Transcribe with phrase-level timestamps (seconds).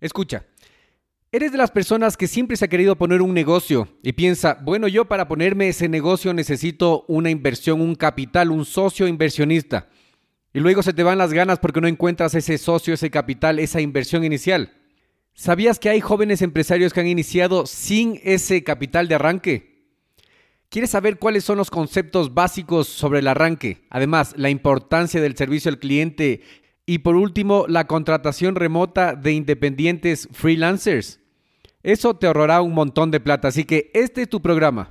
[0.00, 0.44] Escucha,
[1.32, 4.88] eres de las personas que siempre se ha querido poner un negocio y piensa, bueno,
[4.88, 9.88] yo para ponerme ese negocio necesito una inversión, un capital, un socio inversionista.
[10.52, 13.80] Y luego se te van las ganas porque no encuentras ese socio, ese capital, esa
[13.80, 14.72] inversión inicial.
[15.32, 19.74] ¿Sabías que hay jóvenes empresarios que han iniciado sin ese capital de arranque?
[20.68, 23.84] ¿Quieres saber cuáles son los conceptos básicos sobre el arranque?
[23.90, 26.42] Además, la importancia del servicio al cliente
[26.86, 31.20] y por último, la contratación remota de independientes freelancers.
[31.82, 34.90] Eso te ahorrará un montón de plata, así que este es tu programa.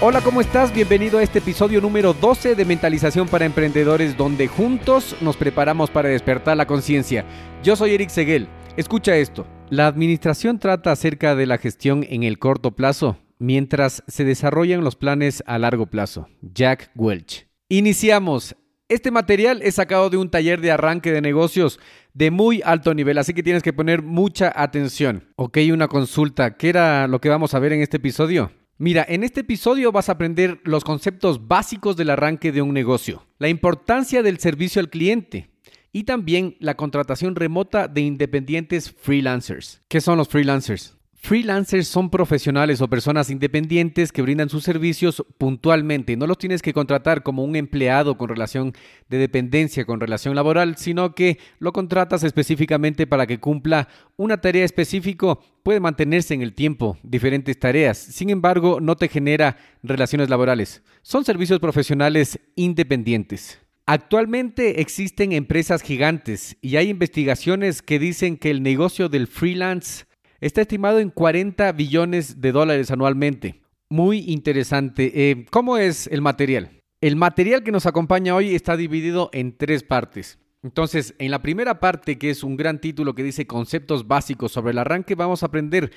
[0.00, 0.72] Hola, ¿cómo estás?
[0.72, 6.08] Bienvenido a este episodio número 12 de Mentalización para Emprendedores, donde juntos nos preparamos para
[6.08, 7.24] despertar la conciencia.
[7.64, 8.46] Yo soy Eric Seguel.
[8.76, 9.44] Escucha esto.
[9.70, 14.94] La administración trata acerca de la gestión en el corto plazo, mientras se desarrollan los
[14.94, 16.28] planes a largo plazo.
[16.42, 17.48] Jack Welch.
[17.68, 18.54] Iniciamos.
[18.88, 21.80] Este material es sacado de un taller de arranque de negocios
[22.14, 25.24] de muy alto nivel, así que tienes que poner mucha atención.
[25.34, 26.56] Ok, una consulta.
[26.56, 28.52] ¿Qué era lo que vamos a ver en este episodio?
[28.80, 33.26] Mira, en este episodio vas a aprender los conceptos básicos del arranque de un negocio,
[33.40, 35.50] la importancia del servicio al cliente
[35.90, 39.82] y también la contratación remota de independientes freelancers.
[39.88, 40.97] ¿Qué son los freelancers?
[41.20, 46.16] Freelancers son profesionales o personas independientes que brindan sus servicios puntualmente.
[46.16, 48.72] No los tienes que contratar como un empleado con relación
[49.08, 54.64] de dependencia, con relación laboral, sino que lo contratas específicamente para que cumpla una tarea
[54.64, 55.36] específica.
[55.64, 57.98] Puede mantenerse en el tiempo diferentes tareas.
[57.98, 60.82] Sin embargo, no te genera relaciones laborales.
[61.02, 63.58] Son servicios profesionales independientes.
[63.86, 70.07] Actualmente existen empresas gigantes y hay investigaciones que dicen que el negocio del freelance
[70.40, 73.62] está estimado en 40 billones de dólares anualmente.
[73.88, 75.30] Muy interesante.
[75.30, 76.70] Eh, ¿Cómo es el material?
[77.00, 80.38] El material que nos acompaña hoy está dividido en tres partes.
[80.62, 84.72] Entonces, en la primera parte, que es un gran título que dice conceptos básicos sobre
[84.72, 85.92] el arranque, vamos a aprender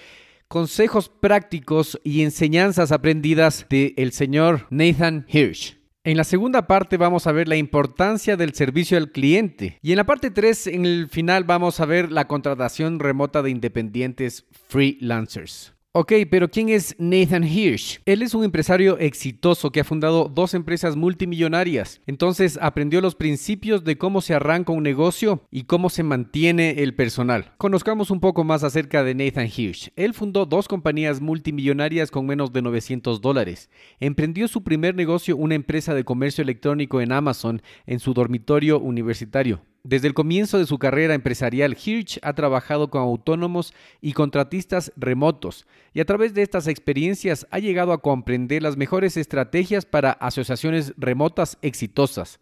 [0.48, 5.81] consejos prácticos y enseñanzas aprendidas del señor Nathan Hirsch.
[6.04, 9.78] En la segunda parte vamos a ver la importancia del servicio al cliente.
[9.84, 13.52] Y en la parte 3, en el final, vamos a ver la contratación remota de
[13.52, 15.76] independientes freelancers.
[15.94, 18.00] Ok, pero ¿quién es Nathan Hirsch?
[18.06, 22.00] Él es un empresario exitoso que ha fundado dos empresas multimillonarias.
[22.08, 26.96] Entonces aprendió los principios de cómo se arranca un negocio y cómo se mantiene el
[26.96, 27.52] personal.
[27.58, 29.92] Conozcamos un poco más acerca de Nathan Hirsch.
[29.98, 33.70] Él fundó dos compañías multimillonarias con menos de 900 dólares.
[34.00, 39.62] Emprendió su primer negocio, una empresa de comercio electrónico en Amazon, en su dormitorio universitario.
[39.84, 45.66] Desde el comienzo de su carrera empresarial, Hirsch ha trabajado con autónomos y contratistas remotos
[45.92, 50.94] y a través de estas experiencias ha llegado a comprender las mejores estrategias para asociaciones
[50.98, 52.40] remotas exitosas.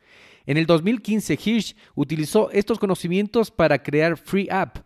[0.47, 4.79] En el 2015, Hirsch utilizó estos conocimientos para crear Free App,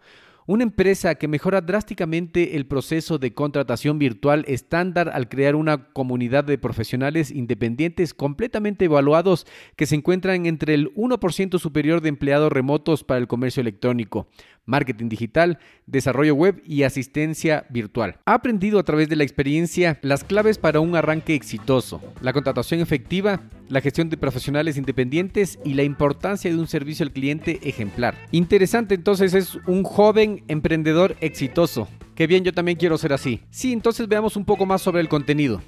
[0.45, 6.43] una empresa que mejora drásticamente el proceso de contratación virtual estándar al crear una comunidad
[6.43, 9.45] de profesionales independientes completamente evaluados
[9.75, 14.27] que se encuentran entre el 1% superior de empleados remotos para el comercio electrónico
[14.65, 18.17] marketing digital, desarrollo web y asistencia virtual.
[18.25, 22.79] Ha aprendido a través de la experiencia las claves para un arranque exitoso, la contratación
[22.79, 28.15] efectiva, la gestión de profesionales independientes y la importancia de un servicio al cliente ejemplar.
[28.31, 31.87] Interesante entonces es un joven emprendedor exitoso.
[32.15, 33.41] Qué bien, yo también quiero ser así.
[33.49, 35.61] Sí, entonces veamos un poco más sobre el contenido.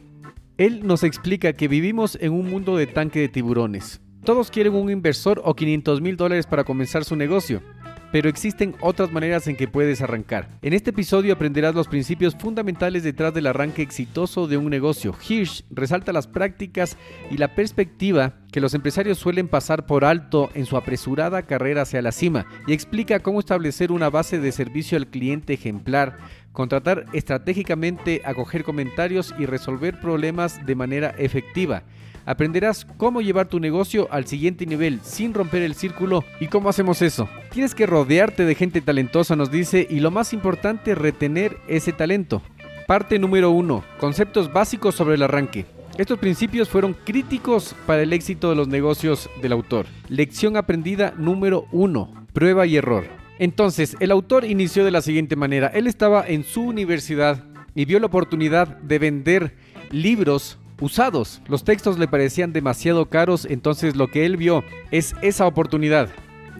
[0.57, 4.89] Él nos explica que vivimos en un mundo de tanque de tiburones, Todos quieren un
[4.89, 7.61] inversor o 500 mil dólares para comenzar su negocio
[8.11, 10.49] pero existen otras maneras en que puedes arrancar.
[10.61, 15.15] En este episodio aprenderás los principios fundamentales detrás del arranque exitoso de un negocio.
[15.27, 16.97] Hirsch resalta las prácticas
[17.31, 22.01] y la perspectiva que los empresarios suelen pasar por alto en su apresurada carrera hacia
[22.01, 26.17] la cima y explica cómo establecer una base de servicio al cliente ejemplar,
[26.55, 31.83] contratar estratégicamente, acoger comentarios y resolver problemas de manera efectiva.
[32.25, 36.23] Aprenderás cómo llevar tu negocio al siguiente nivel sin romper el círculo.
[36.39, 37.29] ¿Y cómo hacemos eso?
[37.51, 42.41] Tienes que rodearte de gente talentosa, nos dice, y lo más importante, retener ese talento.
[42.87, 43.83] Parte número 1.
[43.99, 45.65] Conceptos básicos sobre el arranque.
[45.97, 49.85] Estos principios fueron críticos para el éxito de los negocios del autor.
[50.09, 52.27] Lección aprendida número 1.
[52.33, 53.24] Prueba y error.
[53.39, 55.67] Entonces, el autor inició de la siguiente manera.
[55.67, 57.43] Él estaba en su universidad
[57.73, 59.55] y vio la oportunidad de vender
[59.91, 61.41] libros usados.
[61.47, 66.09] Los textos le parecían demasiado caros, entonces lo que él vio es esa oportunidad.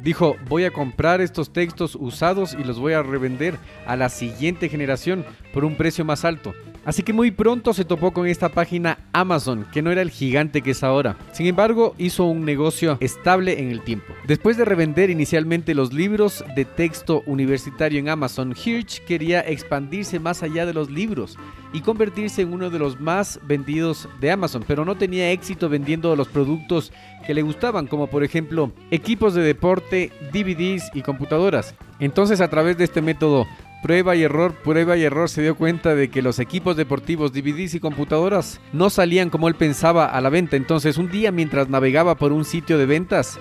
[0.01, 3.55] Dijo, voy a comprar estos textos usados y los voy a revender
[3.87, 6.53] a la siguiente generación por un precio más alto.
[6.85, 10.61] Así que muy pronto se topó con esta página Amazon, que no era el gigante
[10.61, 11.17] que es ahora.
[11.31, 14.13] Sin embargo, hizo un negocio estable en el tiempo.
[14.27, 20.43] Después de revender inicialmente los libros de texto universitario en Amazon, Hirsch quería expandirse más
[20.43, 21.37] allá de los libros
[21.73, 26.15] y convertirse en uno de los más vendidos de Amazon, pero no tenía éxito vendiendo
[26.15, 26.93] los productos
[27.25, 31.75] que le gustaban, como por ejemplo equipos de deporte, DVDs y computadoras.
[31.99, 33.47] Entonces a través de este método
[33.85, 37.75] prueba y error, prueba y error, se dio cuenta de que los equipos deportivos, DVDs
[37.75, 40.55] y computadoras no salían como él pensaba a la venta.
[40.55, 43.37] Entonces, un día mientras navegaba por un sitio de ventas,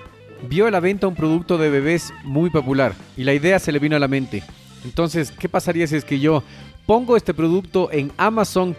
[0.47, 3.79] vio a la venta un producto de bebés muy popular y la idea se le
[3.79, 4.43] vino a la mente.
[4.85, 6.43] Entonces, ¿qué pasaría si es que yo
[6.85, 8.77] pongo este producto en Amazon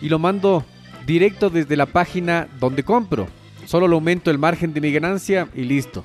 [0.00, 0.64] y lo mando
[1.06, 3.28] directo desde la página donde compro?
[3.66, 6.02] Solo lo aumento el margen de mi ganancia y listo.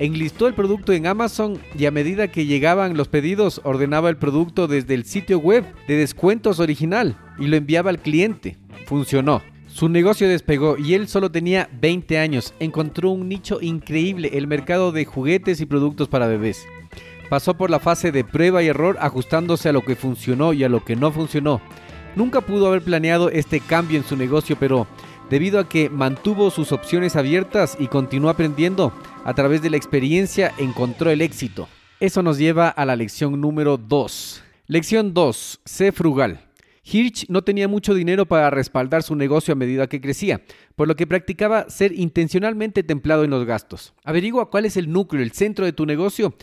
[0.00, 4.66] Enlistó el producto en Amazon y a medida que llegaban los pedidos ordenaba el producto
[4.66, 8.56] desde el sitio web de descuentos original y lo enviaba al cliente.
[8.86, 9.42] Funcionó.
[9.66, 12.54] Su negocio despegó y él solo tenía 20 años.
[12.60, 16.64] Encontró un nicho increíble, el mercado de juguetes y productos para bebés.
[17.28, 20.70] Pasó por la fase de prueba y error ajustándose a lo que funcionó y a
[20.70, 21.60] lo que no funcionó.
[22.16, 24.86] Nunca pudo haber planeado este cambio en su negocio, pero
[25.28, 28.94] debido a que mantuvo sus opciones abiertas y continuó aprendiendo,
[29.24, 31.68] a través de la experiencia encontró el éxito.
[32.00, 34.42] Eso nos lleva a la lección número 2.
[34.66, 35.60] Lección 2.
[35.64, 36.46] Sé frugal.
[36.82, 40.40] Hirsch no tenía mucho dinero para respaldar su negocio a medida que crecía,
[40.76, 43.92] por lo que practicaba ser intencionalmente templado en los gastos.
[44.04, 46.34] Averigua cuál es el núcleo, el centro de tu negocio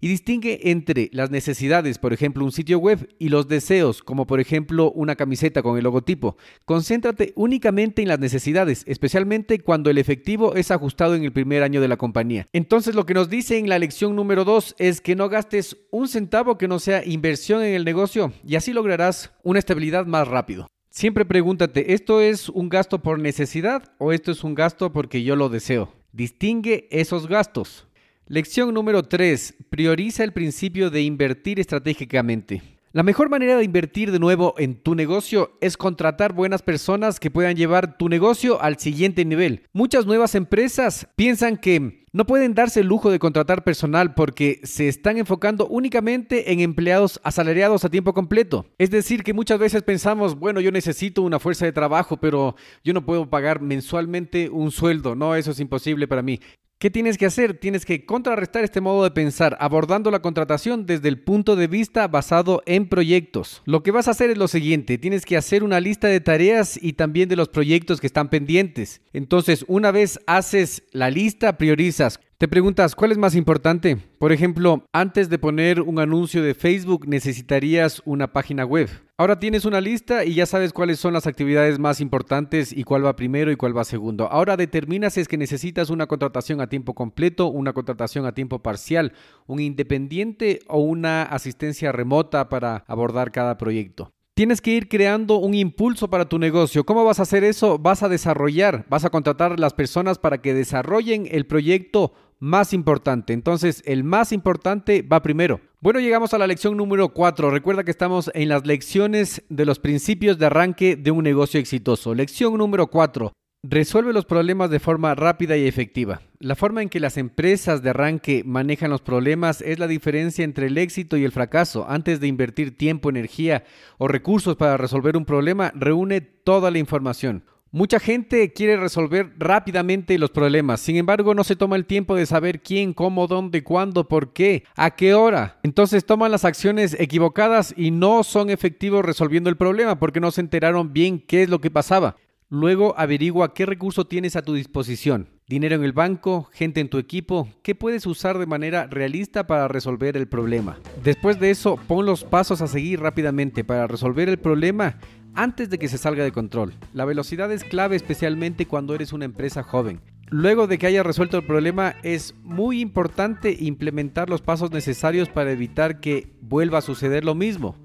[0.00, 4.40] y distingue entre las necesidades, por ejemplo, un sitio web, y los deseos, como por
[4.40, 6.36] ejemplo una camiseta con el logotipo.
[6.64, 11.80] Concéntrate únicamente en las necesidades, especialmente cuando el efectivo es ajustado en el primer año
[11.80, 12.46] de la compañía.
[12.52, 16.08] Entonces lo que nos dice en la lección número 2 es que no gastes un
[16.08, 20.66] centavo que no sea inversión en el negocio y así lograrás una estabilidad más rápido.
[20.90, 25.36] Siempre pregúntate, ¿esto es un gasto por necesidad o esto es un gasto porque yo
[25.36, 25.92] lo deseo?
[26.12, 27.86] Distingue esos gastos.
[28.32, 29.56] Lección número 3.
[29.70, 32.62] Prioriza el principio de invertir estratégicamente.
[32.92, 37.32] La mejor manera de invertir de nuevo en tu negocio es contratar buenas personas que
[37.32, 39.66] puedan llevar tu negocio al siguiente nivel.
[39.72, 44.86] Muchas nuevas empresas piensan que no pueden darse el lujo de contratar personal porque se
[44.86, 48.64] están enfocando únicamente en empleados asalariados a tiempo completo.
[48.78, 52.54] Es decir, que muchas veces pensamos, bueno, yo necesito una fuerza de trabajo, pero
[52.84, 55.16] yo no puedo pagar mensualmente un sueldo.
[55.16, 56.38] No, eso es imposible para mí.
[56.80, 57.58] ¿Qué tienes que hacer?
[57.58, 62.08] Tienes que contrarrestar este modo de pensar, abordando la contratación desde el punto de vista
[62.08, 63.60] basado en proyectos.
[63.66, 66.82] Lo que vas a hacer es lo siguiente, tienes que hacer una lista de tareas
[66.82, 69.02] y también de los proyectos que están pendientes.
[69.12, 73.98] Entonces, una vez haces la lista, priorizas te preguntas, ¿cuál es más importante?
[74.18, 78.88] Por ejemplo, antes de poner un anuncio de Facebook necesitarías una página web.
[79.18, 83.04] Ahora tienes una lista y ya sabes cuáles son las actividades más importantes y cuál
[83.04, 84.26] va primero y cuál va segundo.
[84.32, 88.62] Ahora determinas si es que necesitas una contratación a tiempo completo, una contratación a tiempo
[88.62, 89.12] parcial,
[89.46, 94.14] un independiente o una asistencia remota para abordar cada proyecto.
[94.40, 96.84] Tienes que ir creando un impulso para tu negocio.
[96.84, 97.78] ¿Cómo vas a hacer eso?
[97.78, 103.34] Vas a desarrollar, vas a contratar las personas para que desarrollen el proyecto más importante.
[103.34, 105.60] Entonces, el más importante va primero.
[105.82, 107.50] Bueno, llegamos a la lección número 4.
[107.50, 112.14] Recuerda que estamos en las lecciones de los principios de arranque de un negocio exitoso.
[112.14, 113.32] Lección número 4.
[113.62, 116.22] Resuelve los problemas de forma rápida y efectiva.
[116.38, 120.68] La forma en que las empresas de arranque manejan los problemas es la diferencia entre
[120.68, 121.84] el éxito y el fracaso.
[121.86, 123.64] Antes de invertir tiempo, energía
[123.98, 127.44] o recursos para resolver un problema, reúne toda la información.
[127.70, 132.26] Mucha gente quiere resolver rápidamente los problemas, sin embargo no se toma el tiempo de
[132.26, 135.60] saber quién, cómo, dónde, cuándo, por qué, a qué hora.
[135.62, 140.40] Entonces toman las acciones equivocadas y no son efectivos resolviendo el problema porque no se
[140.40, 142.16] enteraron bien qué es lo que pasaba.
[142.52, 145.28] Luego averigua qué recurso tienes a tu disposición.
[145.46, 149.68] Dinero en el banco, gente en tu equipo, qué puedes usar de manera realista para
[149.68, 150.76] resolver el problema.
[151.04, 154.98] Después de eso, pon los pasos a seguir rápidamente para resolver el problema
[155.32, 156.74] antes de que se salga de control.
[156.92, 160.00] La velocidad es clave especialmente cuando eres una empresa joven.
[160.28, 165.52] Luego de que hayas resuelto el problema, es muy importante implementar los pasos necesarios para
[165.52, 167.76] evitar que vuelva a suceder lo mismo.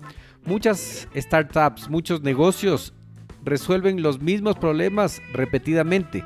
[0.43, 2.94] Muchas startups, muchos negocios
[3.45, 6.23] resuelven los mismos problemas repetidamente.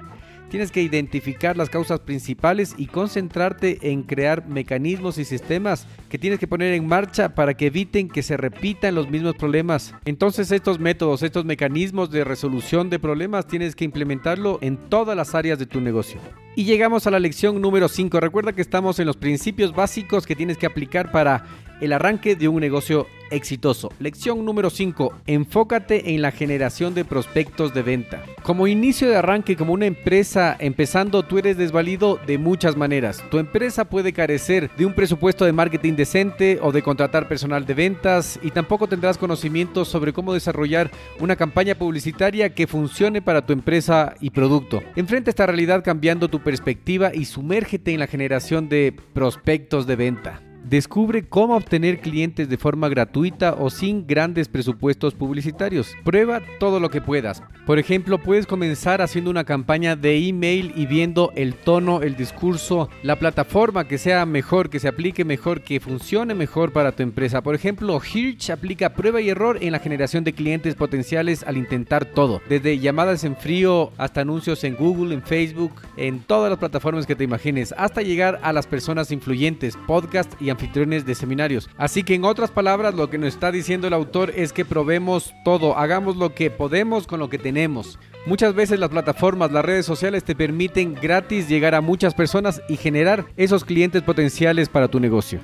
[0.50, 6.40] Tienes que identificar las causas principales y concentrarte en crear mecanismos y sistemas que tienes
[6.40, 9.94] que poner en marcha para que eviten que se repitan los mismos problemas.
[10.06, 15.36] Entonces estos métodos, estos mecanismos de resolución de problemas tienes que implementarlo en todas las
[15.36, 16.20] áreas de tu negocio.
[16.56, 18.20] Y llegamos a la lección número 5.
[18.20, 21.46] Recuerda que estamos en los principios básicos que tienes que aplicar para
[21.82, 23.92] el arranque de un negocio exitoso.
[24.00, 25.14] Lección número 5.
[25.28, 28.24] Enfócate en la generación de prospectos de venta.
[28.44, 33.24] Como inicio de arranque, como una empresa empezando, tú eres desvalido de muchas maneras.
[33.30, 37.74] Tu empresa puede carecer de un presupuesto de marketing decente o de contratar personal de
[37.74, 43.54] ventas y tampoco tendrás conocimientos sobre cómo desarrollar una campaña publicitaria que funcione para tu
[43.54, 44.82] empresa y producto.
[44.96, 50.49] Enfrenta esta realidad cambiando tu perspectiva y sumérgete en la generación de prospectos de venta.
[50.70, 55.96] Descubre cómo obtener clientes de forma gratuita o sin grandes presupuestos publicitarios.
[56.04, 57.42] Prueba todo lo que puedas.
[57.66, 62.88] Por ejemplo, puedes comenzar haciendo una campaña de email y viendo el tono, el discurso,
[63.02, 67.42] la plataforma que sea mejor, que se aplique mejor, que funcione mejor para tu empresa.
[67.42, 72.06] Por ejemplo, Hirsch aplica prueba y error en la generación de clientes potenciales al intentar
[72.06, 77.08] todo, desde llamadas en frío hasta anuncios en Google, en Facebook, en todas las plataformas
[77.08, 81.70] que te imagines, hasta llegar a las personas influyentes, podcast y anfitriones de seminarios.
[81.78, 85.34] Así que en otras palabras, lo que nos está diciendo el autor es que probemos
[85.46, 87.98] todo, hagamos lo que podemos con lo que tenemos.
[88.26, 92.76] Muchas veces las plataformas, las redes sociales te permiten gratis llegar a muchas personas y
[92.76, 95.40] generar esos clientes potenciales para tu negocio.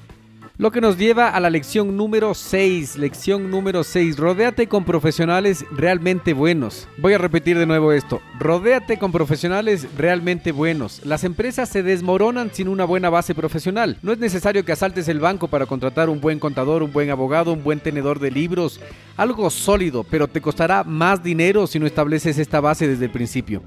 [0.58, 2.98] Lo que nos lleva a la lección número 6.
[2.98, 4.16] Lección número 6.
[4.16, 6.88] Rodéate con profesionales realmente buenos.
[6.98, 8.22] Voy a repetir de nuevo esto.
[8.40, 11.02] Rodéate con profesionales realmente buenos.
[11.04, 13.98] Las empresas se desmoronan sin una buena base profesional.
[14.02, 17.52] No es necesario que asaltes el banco para contratar un buen contador, un buen abogado,
[17.52, 18.80] un buen tenedor de libros.
[19.18, 23.62] Algo sólido, pero te costará más dinero si no estableces esta base desde el principio.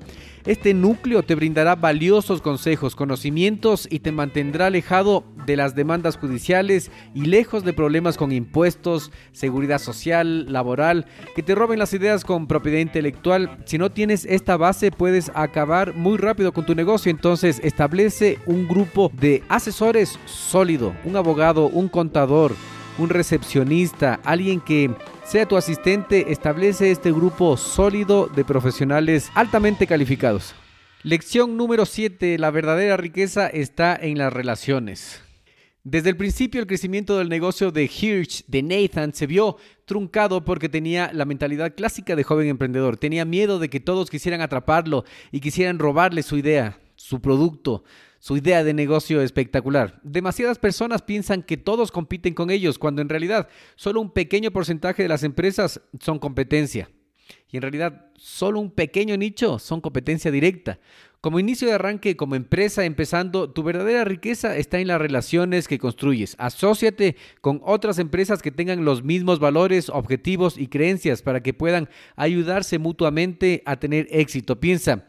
[0.49, 6.91] Este núcleo te brindará valiosos consejos, conocimientos y te mantendrá alejado de las demandas judiciales
[7.15, 11.05] y lejos de problemas con impuestos, seguridad social, laboral,
[11.37, 13.59] que te roben las ideas con propiedad intelectual.
[13.67, 18.67] Si no tienes esta base puedes acabar muy rápido con tu negocio, entonces establece un
[18.67, 22.55] grupo de asesores sólido, un abogado, un contador,
[22.99, 24.91] un recepcionista, alguien que
[25.25, 30.55] sea tu asistente, establece este grupo sólido de profesionales altamente calificados.
[31.03, 32.39] Lección número 7.
[32.39, 35.23] La verdadera riqueza está en las relaciones.
[35.85, 40.69] Desde el principio el crecimiento del negocio de Hirsch, de Nathan, se vio truncado porque
[40.69, 42.97] tenía la mentalidad clásica de joven emprendedor.
[42.97, 47.85] Tenía miedo de que todos quisieran atraparlo y quisieran robarle su idea, su producto,
[48.19, 50.01] su idea de negocio espectacular.
[50.03, 55.03] Demasiadas personas piensan que todos compiten con ellos, cuando en realidad solo un pequeño porcentaje
[55.03, 56.91] de las empresas son competencia.
[57.51, 60.79] Y en realidad solo un pequeño nicho son competencia directa.
[61.21, 65.79] Como inicio de arranque, como empresa empezando, tu verdadera riqueza está en las relaciones que
[65.79, 66.37] construyes.
[66.39, 71.89] Asociate con otras empresas que tengan los mismos valores, objetivos y creencias para que puedan
[72.17, 74.61] ayudarse mutuamente a tener éxito.
[74.61, 75.07] Piensa,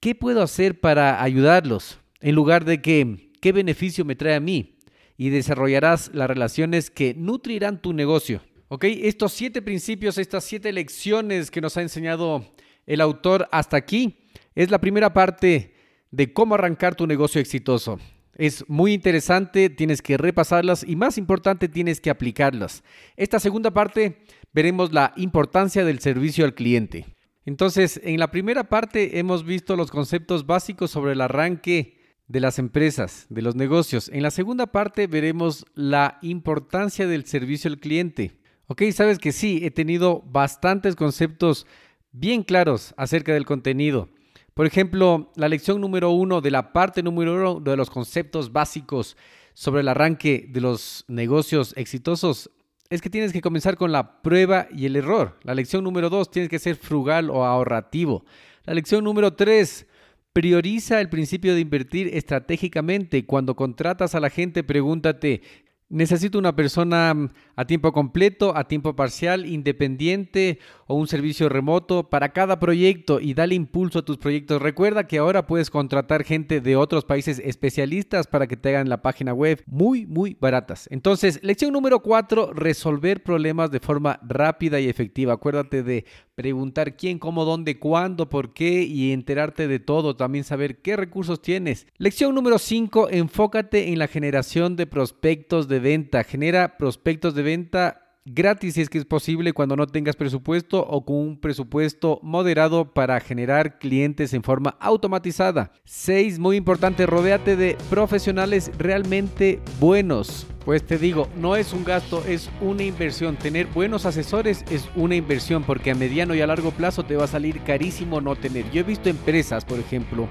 [0.00, 2.00] ¿qué puedo hacer para ayudarlos?
[2.24, 4.78] En lugar de que, ¿qué beneficio me trae a mí?
[5.18, 8.40] Y desarrollarás las relaciones que nutrirán tu negocio.
[8.68, 8.84] ¿Ok?
[8.84, 12.54] Estos siete principios, estas siete lecciones que nos ha enseñado
[12.86, 15.74] el autor hasta aquí, es la primera parte
[16.10, 18.00] de cómo arrancar tu negocio exitoso.
[18.36, 22.82] Es muy interesante, tienes que repasarlas y más importante, tienes que aplicarlas.
[23.18, 27.04] Esta segunda parte veremos la importancia del servicio al cliente.
[27.44, 32.02] Entonces, en la primera parte hemos visto los conceptos básicos sobre el arranque
[32.34, 34.10] de las empresas, de los negocios.
[34.12, 38.40] En la segunda parte veremos la importancia del servicio al cliente.
[38.66, 41.64] Ok, sabes que sí, he tenido bastantes conceptos
[42.10, 44.08] bien claros acerca del contenido.
[44.52, 49.16] Por ejemplo, la lección número uno de la parte número uno de los conceptos básicos
[49.52, 52.50] sobre el arranque de los negocios exitosos
[52.90, 55.38] es que tienes que comenzar con la prueba y el error.
[55.44, 58.24] La lección número dos, tienes que ser frugal o ahorrativo.
[58.64, 59.86] La lección número 3.
[60.34, 63.24] Prioriza el principio de invertir estratégicamente.
[63.24, 65.42] Cuando contratas a la gente, pregúntate,
[65.88, 72.30] ¿necesito una persona a tiempo completo, a tiempo parcial, independiente o un servicio remoto para
[72.30, 74.60] cada proyecto y dale impulso a tus proyectos.
[74.60, 79.02] Recuerda que ahora puedes contratar gente de otros países especialistas para que te hagan la
[79.02, 80.88] página web muy, muy baratas.
[80.90, 85.34] Entonces, lección número 4, resolver problemas de forma rápida y efectiva.
[85.34, 90.16] Acuérdate de preguntar quién, cómo, dónde, cuándo, por qué y enterarte de todo.
[90.16, 91.86] También saber qué recursos tienes.
[91.98, 96.24] Lección número 5, enfócate en la generación de prospectos de venta.
[96.24, 101.04] Genera prospectos de venta gratis si es que es posible cuando no tengas presupuesto o
[101.04, 105.72] con un presupuesto moderado para generar clientes en forma automatizada.
[105.84, 106.38] 6.
[106.38, 110.46] Muy importante, rodéate de profesionales realmente buenos.
[110.64, 113.36] Pues te digo, no es un gasto, es una inversión.
[113.36, 117.24] Tener buenos asesores es una inversión porque a mediano y a largo plazo te va
[117.24, 118.70] a salir carísimo no tener.
[118.70, 120.26] Yo he visto empresas, por ejemplo,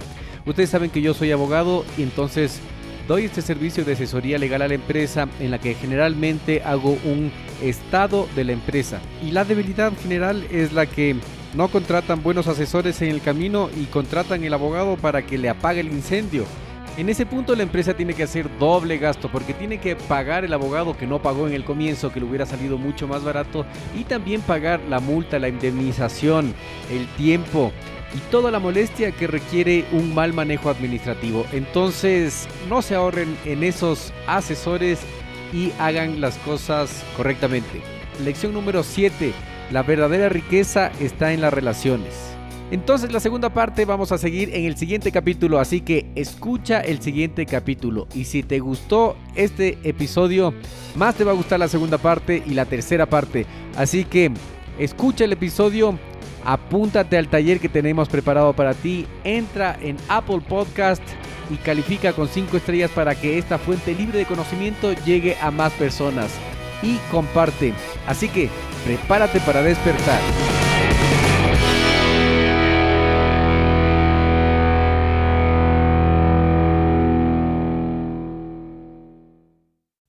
[0.48, 2.60] ustedes saben que yo soy abogado y entonces
[3.08, 7.34] Doy este servicio de asesoría legal a la empresa en la que generalmente hago un
[7.62, 9.02] estado de la empresa.
[9.22, 11.18] Y la debilidad general es la que
[11.54, 15.82] no contratan buenos asesores en el camino y contratan el abogado para que le apague
[15.82, 16.46] el incendio.
[16.96, 20.54] En ese punto la empresa tiene que hacer doble gasto porque tiene que pagar el
[20.54, 23.66] abogado que no pagó en el comienzo, que le hubiera salido mucho más barato,
[24.00, 26.54] y también pagar la multa, la indemnización,
[26.90, 27.74] el tiempo,
[28.13, 31.46] y toda la molestia que requiere un mal manejo administrativo.
[31.51, 35.00] Entonces, no se ahorren en esos asesores
[35.51, 37.82] y hagan las cosas correctamente.
[38.24, 39.34] Lección número 7.
[39.72, 42.34] La verdadera riqueza está en las relaciones.
[42.72, 47.01] Entonces la segunda parte vamos a seguir en el siguiente capítulo, así que escucha el
[47.01, 48.08] siguiente capítulo.
[48.15, 50.55] Y si te gustó este episodio,
[50.96, 53.46] más te va a gustar la segunda parte y la tercera parte.
[53.75, 54.32] Así que
[54.79, 56.00] escucha el episodio
[56.46, 61.04] apúntate al taller que tenemos preparado para ti, entra en Apple Podcast
[61.50, 65.74] y califica con 5 estrellas para que esta fuente libre de conocimiento llegue a más
[65.74, 66.32] personas
[66.82, 67.74] y comparte.
[68.08, 68.50] Así que
[68.86, 70.20] prepárate para despertar.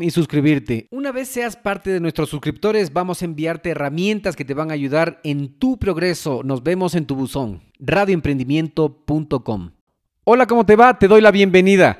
[0.00, 0.86] y suscribirte.
[0.90, 4.74] Una vez seas parte de nuestros suscriptores, vamos a enviarte herramientas que te van a
[4.74, 6.42] ayudar en tu progreso.
[6.44, 7.62] Nos vemos en tu buzón.
[7.80, 9.70] radioemprendimiento.com.
[10.24, 10.98] Hola, ¿cómo te va?
[10.98, 11.98] Te doy la bienvenida.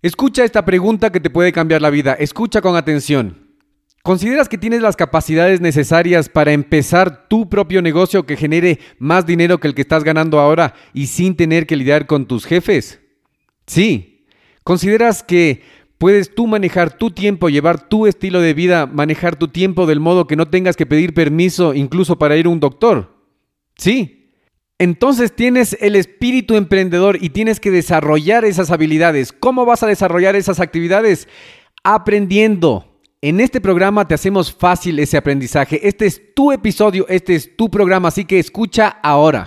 [0.00, 2.12] Escucha esta pregunta que te puede cambiar la vida.
[2.12, 3.56] Escucha con atención.
[4.04, 9.58] ¿Consideras que tienes las capacidades necesarias para empezar tu propio negocio que genere más dinero
[9.58, 13.00] que el que estás ganando ahora y sin tener que lidiar con tus jefes?
[13.66, 14.24] Sí.
[14.62, 15.62] ¿Consideras que
[15.98, 20.26] Puedes tú manejar tu tiempo, llevar tu estilo de vida, manejar tu tiempo del modo
[20.26, 23.16] que no tengas que pedir permiso incluso para ir a un doctor.
[23.78, 24.30] Sí.
[24.78, 29.32] Entonces tienes el espíritu emprendedor y tienes que desarrollar esas habilidades.
[29.32, 31.28] ¿Cómo vas a desarrollar esas actividades?
[31.82, 33.00] Aprendiendo.
[33.22, 35.88] En este programa te hacemos fácil ese aprendizaje.
[35.88, 39.46] Este es tu episodio, este es tu programa, así que escucha ahora.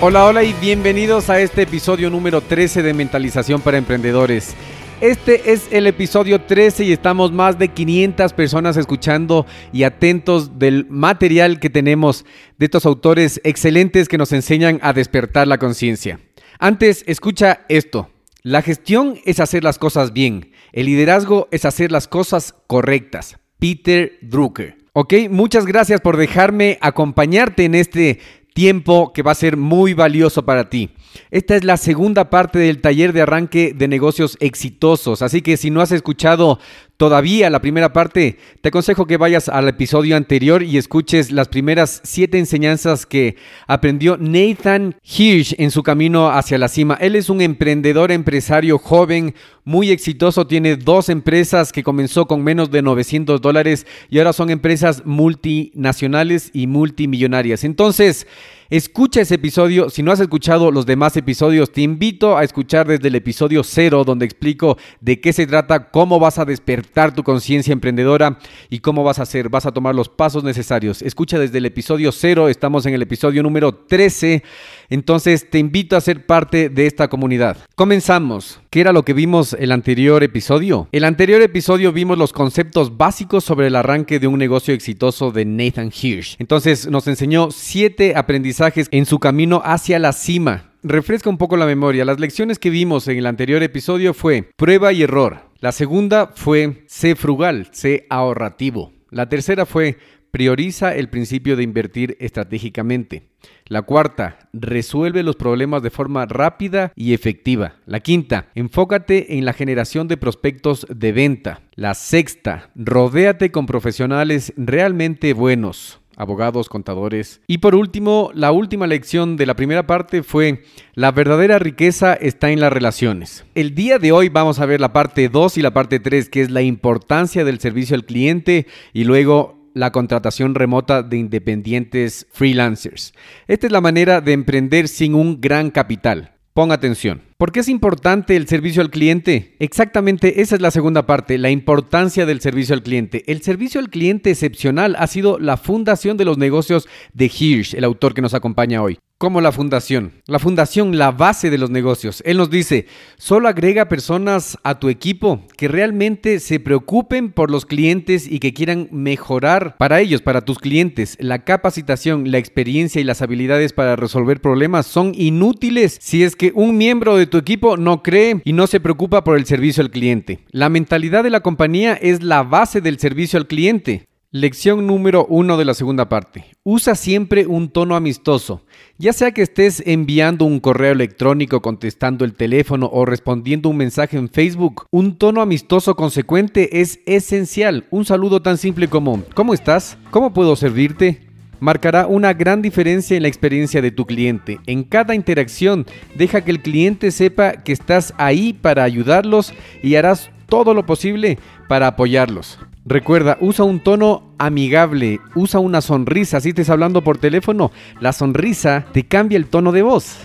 [0.00, 4.54] Hola, hola y bienvenidos a este episodio número 13 de Mentalización para Emprendedores.
[5.00, 10.86] Este es el episodio 13 y estamos más de 500 personas escuchando y atentos del
[10.88, 12.24] material que tenemos
[12.58, 16.20] de estos autores excelentes que nos enseñan a despertar la conciencia.
[16.60, 18.08] Antes, escucha esto.
[18.44, 20.52] La gestión es hacer las cosas bien.
[20.72, 23.36] El liderazgo es hacer las cosas correctas.
[23.58, 24.78] Peter Drucker.
[25.00, 28.18] Ok, muchas gracias por dejarme acompañarte en este
[28.58, 30.90] tiempo que va a ser muy valioso para ti.
[31.30, 35.70] Esta es la segunda parte del taller de arranque de negocios exitosos, así que si
[35.70, 36.58] no has escuchado
[36.98, 42.00] todavía la primera parte, te aconsejo que vayas al episodio anterior y escuches las primeras
[42.02, 43.36] siete enseñanzas que
[43.68, 46.98] aprendió Nathan Hirsch en su camino hacia la cima.
[47.00, 49.34] Él es un emprendedor empresario joven,
[49.64, 54.50] muy exitoso, tiene dos empresas que comenzó con menos de 900 dólares y ahora son
[54.50, 57.62] empresas multinacionales y multimillonarias.
[57.62, 58.26] Entonces,
[58.70, 59.88] Escucha ese episodio.
[59.88, 64.04] Si no has escuchado los demás episodios, te invito a escuchar desde el episodio cero,
[64.04, 69.02] donde explico de qué se trata, cómo vas a despertar tu conciencia emprendedora y cómo
[69.04, 71.00] vas a hacer, vas a tomar los pasos necesarios.
[71.00, 74.42] Escucha desde el episodio cero, estamos en el episodio número 13.
[74.90, 77.58] Entonces te invito a ser parte de esta comunidad.
[77.74, 78.60] Comenzamos.
[78.70, 80.88] ¿Qué era lo que vimos el anterior episodio?
[80.92, 85.44] El anterior episodio vimos los conceptos básicos sobre el arranque de un negocio exitoso de
[85.44, 86.36] Nathan Hirsch.
[86.38, 90.72] Entonces nos enseñó siete aprendizajes en su camino hacia la cima.
[90.82, 92.04] Refresca un poco la memoria.
[92.04, 95.48] Las lecciones que vimos en el anterior episodio fue prueba y error.
[95.60, 98.92] La segunda fue sé frugal, sé ahorrativo.
[99.10, 99.98] La tercera fue
[100.30, 103.28] prioriza el principio de invertir estratégicamente.
[103.66, 107.76] La cuarta, resuelve los problemas de forma rápida y efectiva.
[107.86, 111.62] La quinta, enfócate en la generación de prospectos de venta.
[111.74, 117.40] La sexta, rodéate con profesionales realmente buenos abogados, contadores.
[117.46, 120.64] Y por último, la última lección de la primera parte fue,
[120.94, 123.44] la verdadera riqueza está en las relaciones.
[123.54, 126.42] El día de hoy vamos a ver la parte 2 y la parte 3, que
[126.42, 133.12] es la importancia del servicio al cliente y luego la contratación remota de independientes freelancers.
[133.46, 136.32] Esta es la manera de emprender sin un gran capital.
[136.54, 137.27] Pon atención.
[137.38, 139.54] ¿Por qué es importante el servicio al cliente?
[139.60, 143.22] Exactamente esa es la segunda parte, la importancia del servicio al cliente.
[143.28, 147.84] El servicio al cliente excepcional ha sido la fundación de los negocios de Hirsch, el
[147.84, 150.12] autor que nos acompaña hoy como la fundación.
[150.26, 152.22] La fundación, la base de los negocios.
[152.24, 157.66] Él nos dice, solo agrega personas a tu equipo que realmente se preocupen por los
[157.66, 161.16] clientes y que quieran mejorar para ellos, para tus clientes.
[161.20, 166.52] La capacitación, la experiencia y las habilidades para resolver problemas son inútiles si es que
[166.54, 169.90] un miembro de tu equipo no cree y no se preocupa por el servicio al
[169.90, 170.40] cliente.
[170.50, 174.08] La mentalidad de la compañía es la base del servicio al cliente.
[174.30, 176.44] Lección número uno de la segunda parte.
[176.62, 178.62] Usa siempre un tono amistoso.
[178.98, 184.18] Ya sea que estés enviando un correo electrónico, contestando el teléfono o respondiendo un mensaje
[184.18, 187.86] en Facebook, un tono amistoso consecuente es esencial.
[187.90, 189.96] Un saludo tan simple como ¿Cómo estás?
[190.10, 191.27] ¿Cómo puedo servirte?
[191.60, 194.58] Marcará una gran diferencia en la experiencia de tu cliente.
[194.66, 200.30] En cada interacción, deja que el cliente sepa que estás ahí para ayudarlos y harás
[200.48, 202.58] todo lo posible para apoyarlos.
[202.84, 206.40] Recuerda, usa un tono amigable, usa una sonrisa.
[206.40, 210.16] Si estés hablando por teléfono, la sonrisa te cambia el tono de voz.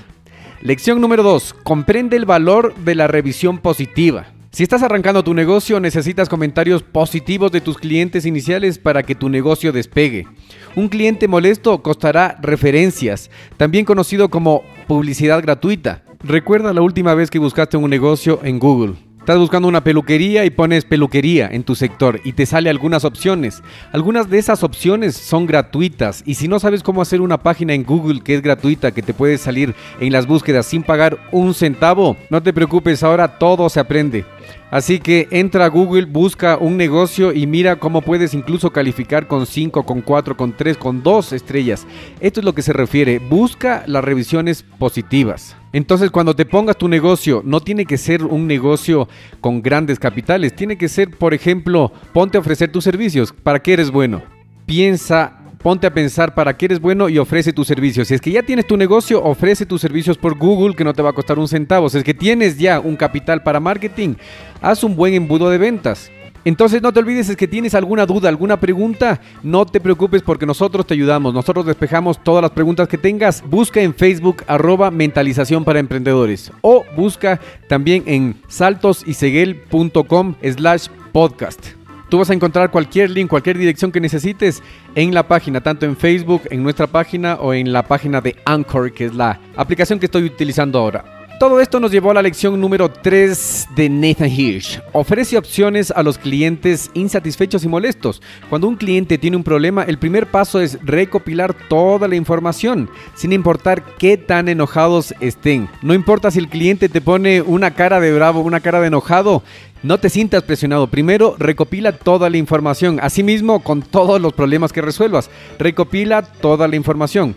[0.61, 1.55] Lección número 2.
[1.63, 4.27] Comprende el valor de la revisión positiva.
[4.53, 9.27] Si estás arrancando tu negocio, necesitas comentarios positivos de tus clientes iniciales para que tu
[9.27, 10.27] negocio despegue.
[10.75, 16.03] Un cliente molesto costará referencias, también conocido como publicidad gratuita.
[16.23, 18.93] Recuerda la última vez que buscaste un negocio en Google.
[19.23, 23.63] Estás buscando una peluquería y pones peluquería en tu sector y te sale algunas opciones.
[23.93, 27.85] Algunas de esas opciones son gratuitas y si no sabes cómo hacer una página en
[27.85, 32.17] Google que es gratuita, que te puede salir en las búsquedas sin pagar un centavo,
[32.29, 34.25] no te preocupes, ahora todo se aprende.
[34.71, 39.45] Así que entra a Google, busca un negocio y mira cómo puedes incluso calificar con
[39.45, 41.87] 5, con 4, con 3, con 2 estrellas.
[42.19, 43.19] Esto es lo que se refiere.
[43.19, 45.55] Busca las revisiones positivas.
[45.73, 49.09] Entonces cuando te pongas tu negocio, no tiene que ser un negocio
[49.41, 50.55] con grandes capitales.
[50.55, 53.33] Tiene que ser, por ejemplo, ponte a ofrecer tus servicios.
[53.33, 54.21] ¿Para qué eres bueno?
[54.65, 58.09] Piensa ponte a pensar para qué eres bueno y ofrece tus servicios.
[58.09, 61.01] Si es que ya tienes tu negocio, ofrece tus servicios por Google que no te
[61.01, 61.89] va a costar un centavo.
[61.89, 64.15] Si es que tienes ya un capital para marketing,
[64.61, 66.11] haz un buen embudo de ventas.
[66.45, 70.45] Entonces no te olvides es que tienes alguna duda, alguna pregunta, no te preocupes porque
[70.45, 73.43] nosotros te ayudamos, nosotros despejamos todas las preguntas que tengas.
[73.47, 81.67] Busca en Facebook arroba mentalización para emprendedores o busca también en saltosyseguel.com slash podcast.
[82.09, 84.61] Tú vas a encontrar cualquier link, cualquier dirección que necesites
[84.93, 88.91] en la página, tanto en Facebook, en nuestra página o en la página de Anchor,
[88.91, 91.22] que es la aplicación que estoy utilizando ahora.
[91.43, 94.79] Todo esto nos llevó a la lección número 3 de Nathan Hirsch.
[94.93, 98.21] Ofrece opciones a los clientes insatisfechos y molestos.
[98.49, 103.33] Cuando un cliente tiene un problema, el primer paso es recopilar toda la información, sin
[103.33, 105.67] importar qué tan enojados estén.
[105.81, 109.43] No importa si el cliente te pone una cara de bravo, una cara de enojado,
[109.83, 110.87] no te sientas presionado.
[110.87, 113.01] Primero, recopila toda la información.
[113.01, 115.29] Asimismo, con todos los problemas que resuelvas,
[115.59, 117.35] recopila toda la información.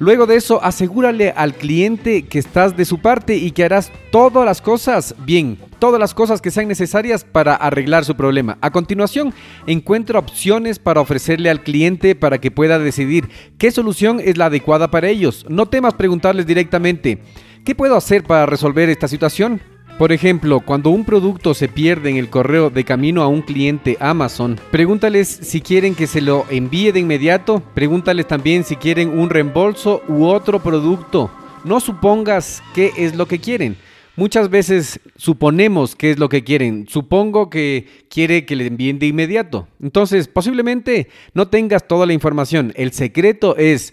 [0.00, 4.46] Luego de eso, asegúrale al cliente que estás de su parte y que harás todas
[4.46, 8.56] las cosas bien, todas las cosas que sean necesarias para arreglar su problema.
[8.62, 9.34] A continuación,
[9.66, 14.90] encuentra opciones para ofrecerle al cliente para que pueda decidir qué solución es la adecuada
[14.90, 15.44] para ellos.
[15.50, 17.18] No temas preguntarles directamente,
[17.66, 19.60] ¿qué puedo hacer para resolver esta situación?
[20.00, 23.98] Por ejemplo, cuando un producto se pierde en el correo de camino a un cliente
[24.00, 29.28] Amazon, pregúntales si quieren que se lo envíe de inmediato, pregúntales también si quieren un
[29.28, 31.30] reembolso u otro producto.
[31.64, 33.76] No supongas qué es lo que quieren.
[34.16, 36.86] Muchas veces suponemos qué es lo que quieren.
[36.88, 39.68] Supongo que quiere que le envíen de inmediato.
[39.82, 42.72] Entonces, posiblemente no tengas toda la información.
[42.74, 43.92] El secreto es,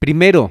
[0.00, 0.50] primero,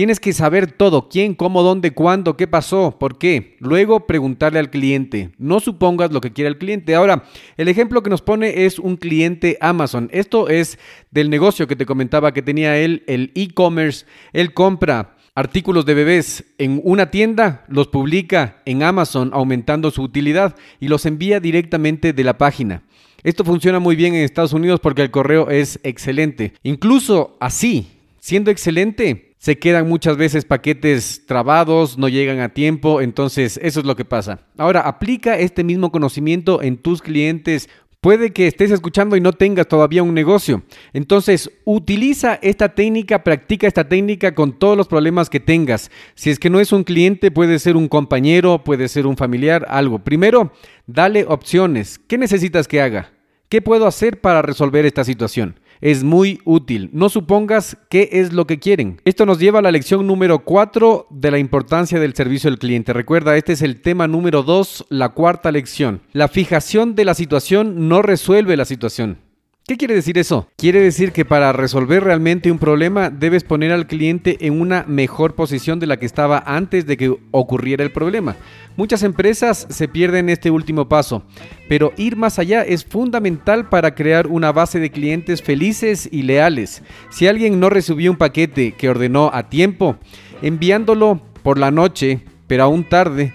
[0.00, 3.58] Tienes que saber todo, quién, cómo, dónde, cuándo, qué pasó, por qué.
[3.58, 5.32] Luego preguntarle al cliente.
[5.36, 6.94] No supongas lo que quiere el cliente.
[6.94, 7.24] Ahora,
[7.58, 10.08] el ejemplo que nos pone es un cliente Amazon.
[10.10, 10.78] Esto es
[11.10, 14.06] del negocio que te comentaba que tenía él, el e-commerce.
[14.32, 20.56] Él compra artículos de bebés en una tienda, los publica en Amazon aumentando su utilidad
[20.80, 22.84] y los envía directamente de la página.
[23.22, 26.54] Esto funciona muy bien en Estados Unidos porque el correo es excelente.
[26.62, 33.58] Incluso así, siendo excelente, se quedan muchas veces paquetes trabados, no llegan a tiempo, entonces
[33.62, 34.40] eso es lo que pasa.
[34.58, 37.70] Ahora, aplica este mismo conocimiento en tus clientes.
[38.02, 40.62] Puede que estés escuchando y no tengas todavía un negocio.
[40.92, 45.90] Entonces, utiliza esta técnica, practica esta técnica con todos los problemas que tengas.
[46.14, 49.64] Si es que no es un cliente, puede ser un compañero, puede ser un familiar,
[49.70, 50.00] algo.
[50.00, 50.52] Primero,
[50.86, 51.98] dale opciones.
[51.98, 53.10] ¿Qué necesitas que haga?
[53.48, 55.58] ¿Qué puedo hacer para resolver esta situación?
[55.80, 56.90] Es muy útil.
[56.92, 59.00] No supongas qué es lo que quieren.
[59.04, 62.92] Esto nos lleva a la lección número 4 de la importancia del servicio al cliente.
[62.92, 66.02] Recuerda, este es el tema número 2, la cuarta lección.
[66.12, 69.18] La fijación de la situación no resuelve la situación.
[69.66, 70.48] ¿Qué quiere decir eso?
[70.56, 75.36] Quiere decir que para resolver realmente un problema debes poner al cliente en una mejor
[75.36, 78.34] posición de la que estaba antes de que ocurriera el problema.
[78.76, 81.22] Muchas empresas se pierden este último paso,
[81.68, 86.82] pero ir más allá es fundamental para crear una base de clientes felices y leales.
[87.10, 89.98] Si alguien no recibió un paquete que ordenó a tiempo,
[90.42, 93.32] enviándolo por la noche, pero aún tarde,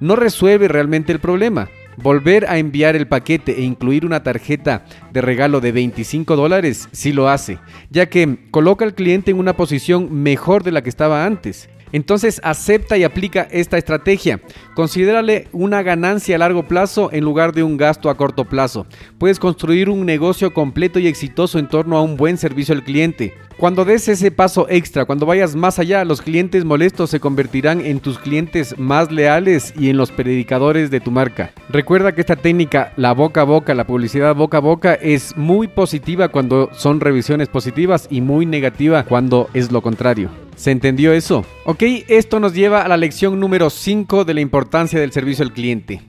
[0.00, 1.70] no resuelve realmente el problema.
[2.00, 7.12] Volver a enviar el paquete e incluir una tarjeta de regalo de 25 dólares sí
[7.12, 7.58] lo hace,
[7.90, 11.68] ya que coloca al cliente en una posición mejor de la que estaba antes.
[11.90, 14.40] Entonces acepta y aplica esta estrategia.
[14.76, 18.86] Considérale una ganancia a largo plazo en lugar de un gasto a corto plazo.
[19.18, 23.34] Puedes construir un negocio completo y exitoso en torno a un buen servicio al cliente.
[23.58, 27.98] Cuando des ese paso extra, cuando vayas más allá, los clientes molestos se convertirán en
[27.98, 31.50] tus clientes más leales y en los predicadores de tu marca.
[31.68, 35.66] Recuerda que esta técnica, la boca a boca, la publicidad boca a boca, es muy
[35.66, 40.30] positiva cuando son revisiones positivas y muy negativa cuando es lo contrario.
[40.54, 41.44] ¿Se entendió eso?
[41.64, 45.52] Ok, esto nos lleva a la lección número 5 de la importancia del servicio al
[45.52, 46.00] cliente.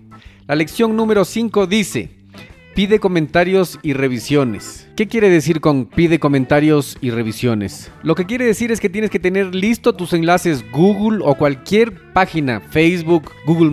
[0.45, 2.18] La lección número 5 dice,
[2.75, 4.87] Pide comentarios y revisiones.
[4.95, 7.91] ¿Qué quiere decir con pide comentarios y revisiones?
[8.03, 11.93] Lo que quiere decir es que tienes que tener listo tus enlaces Google o cualquier
[12.13, 13.71] página, Facebook, Google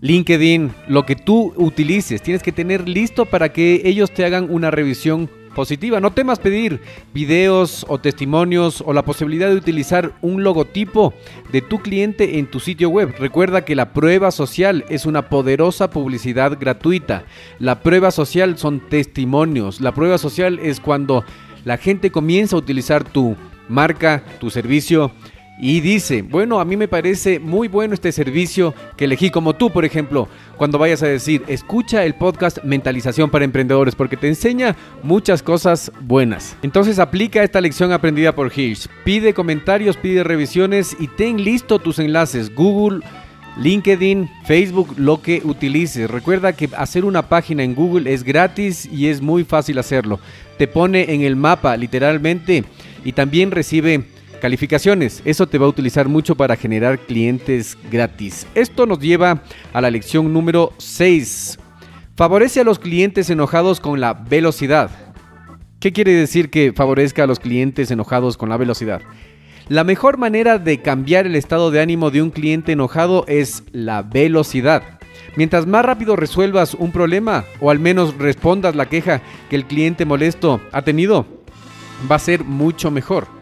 [0.00, 2.22] LinkedIn, lo que tú utilices.
[2.22, 6.00] Tienes que tener listo para que ellos te hagan una revisión positiva.
[6.00, 6.82] No temas pedir
[7.14, 11.14] videos o testimonios o la posibilidad de utilizar un logotipo
[11.50, 13.14] de tu cliente en tu sitio web.
[13.18, 17.24] Recuerda que la prueba social es una poderosa publicidad gratuita.
[17.58, 19.80] La prueba social son testimonios.
[19.80, 21.24] La prueba social es cuando
[21.64, 23.34] la gente comienza a utilizar tu
[23.68, 25.10] marca, tu servicio
[25.58, 29.70] y dice, bueno, a mí me parece muy bueno este servicio que elegí como tú,
[29.70, 34.76] por ejemplo, cuando vayas a decir, escucha el podcast Mentalización para Emprendedores, porque te enseña
[35.02, 36.56] muchas cosas buenas.
[36.62, 38.88] Entonces aplica esta lección aprendida por Hirsch.
[39.04, 43.00] Pide comentarios, pide revisiones y ten listo tus enlaces, Google,
[43.58, 46.10] LinkedIn, Facebook, lo que utilices.
[46.10, 50.20] Recuerda que hacer una página en Google es gratis y es muy fácil hacerlo.
[50.58, 52.64] Te pone en el mapa literalmente
[53.04, 54.04] y también recibe
[54.46, 58.46] Calificaciones, eso te va a utilizar mucho para generar clientes gratis.
[58.54, 61.58] Esto nos lleva a la lección número 6.
[62.14, 64.88] Favorece a los clientes enojados con la velocidad.
[65.80, 69.02] ¿Qué quiere decir que favorezca a los clientes enojados con la velocidad?
[69.66, 74.02] La mejor manera de cambiar el estado de ánimo de un cliente enojado es la
[74.02, 75.00] velocidad.
[75.34, 80.04] Mientras más rápido resuelvas un problema o al menos respondas la queja que el cliente
[80.04, 81.26] molesto ha tenido,
[82.08, 83.35] va a ser mucho mejor.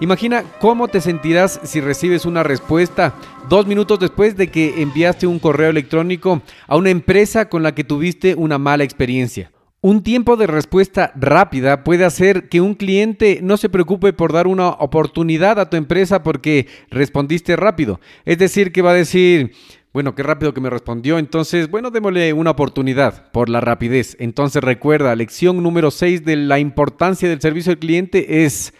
[0.00, 3.14] Imagina cómo te sentirás si recibes una respuesta
[3.48, 7.82] dos minutos después de que enviaste un correo electrónico a una empresa con la que
[7.82, 9.50] tuviste una mala experiencia.
[9.80, 14.46] Un tiempo de respuesta rápida puede hacer que un cliente no se preocupe por dar
[14.46, 18.00] una oportunidad a tu empresa porque respondiste rápido.
[18.24, 19.52] Es decir, que va a decir,
[19.92, 24.16] bueno, qué rápido que me respondió, entonces, bueno, démosle una oportunidad por la rapidez.
[24.20, 28.74] Entonces recuerda, lección número 6 de la importancia del servicio al cliente es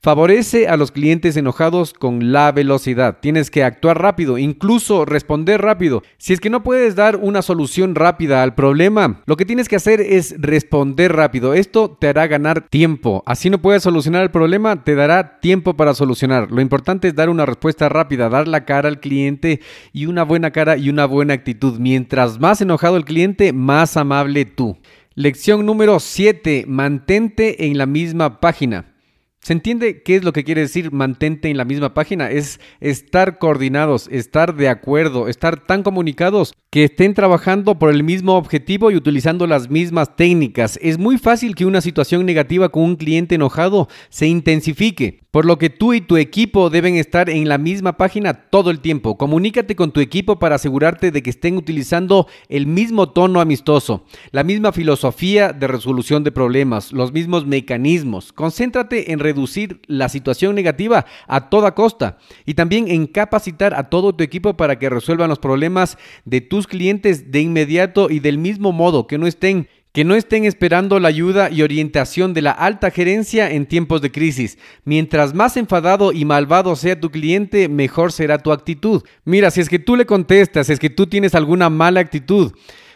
[0.00, 3.18] Favorece a los clientes enojados con la velocidad.
[3.20, 6.02] Tienes que actuar rápido, incluso responder rápido.
[6.18, 9.76] Si es que no puedes dar una solución rápida al problema, lo que tienes que
[9.76, 11.52] hacer es responder rápido.
[11.52, 13.24] Esto te hará ganar tiempo.
[13.26, 16.52] Así no puedes solucionar el problema, te dará tiempo para solucionar.
[16.52, 19.60] Lo importante es dar una respuesta rápida, dar la cara al cliente
[19.92, 21.78] y una buena cara y una buena actitud.
[21.80, 24.78] Mientras más enojado el cliente, más amable tú.
[25.16, 26.66] Lección número 7.
[26.68, 28.94] Mantente en la misma página.
[29.40, 32.30] ¿Se entiende qué es lo que quiere decir mantente en la misma página?
[32.30, 38.36] Es estar coordinados, estar de acuerdo, estar tan comunicados que estén trabajando por el mismo
[38.36, 40.78] objetivo y utilizando las mismas técnicas.
[40.82, 45.56] Es muy fácil que una situación negativa con un cliente enojado se intensifique, por lo
[45.56, 49.16] que tú y tu equipo deben estar en la misma página todo el tiempo.
[49.16, 54.42] Comunícate con tu equipo para asegurarte de que estén utilizando el mismo tono amistoso, la
[54.42, 58.32] misma filosofía de resolución de problemas, los mismos mecanismos.
[58.32, 64.16] Concéntrate en reducir la situación negativa a toda costa y también en capacitar a todo
[64.16, 68.72] tu equipo para que resuelvan los problemas de tu clientes de inmediato y del mismo
[68.72, 72.92] modo, que no estén que no estén esperando la ayuda y orientación de la alta
[72.92, 74.56] gerencia en tiempos de crisis.
[74.84, 79.02] Mientras más enfadado y malvado sea tu cliente, mejor será tu actitud.
[79.24, 82.52] Mira, si es que tú le contestas, es que tú tienes alguna mala actitud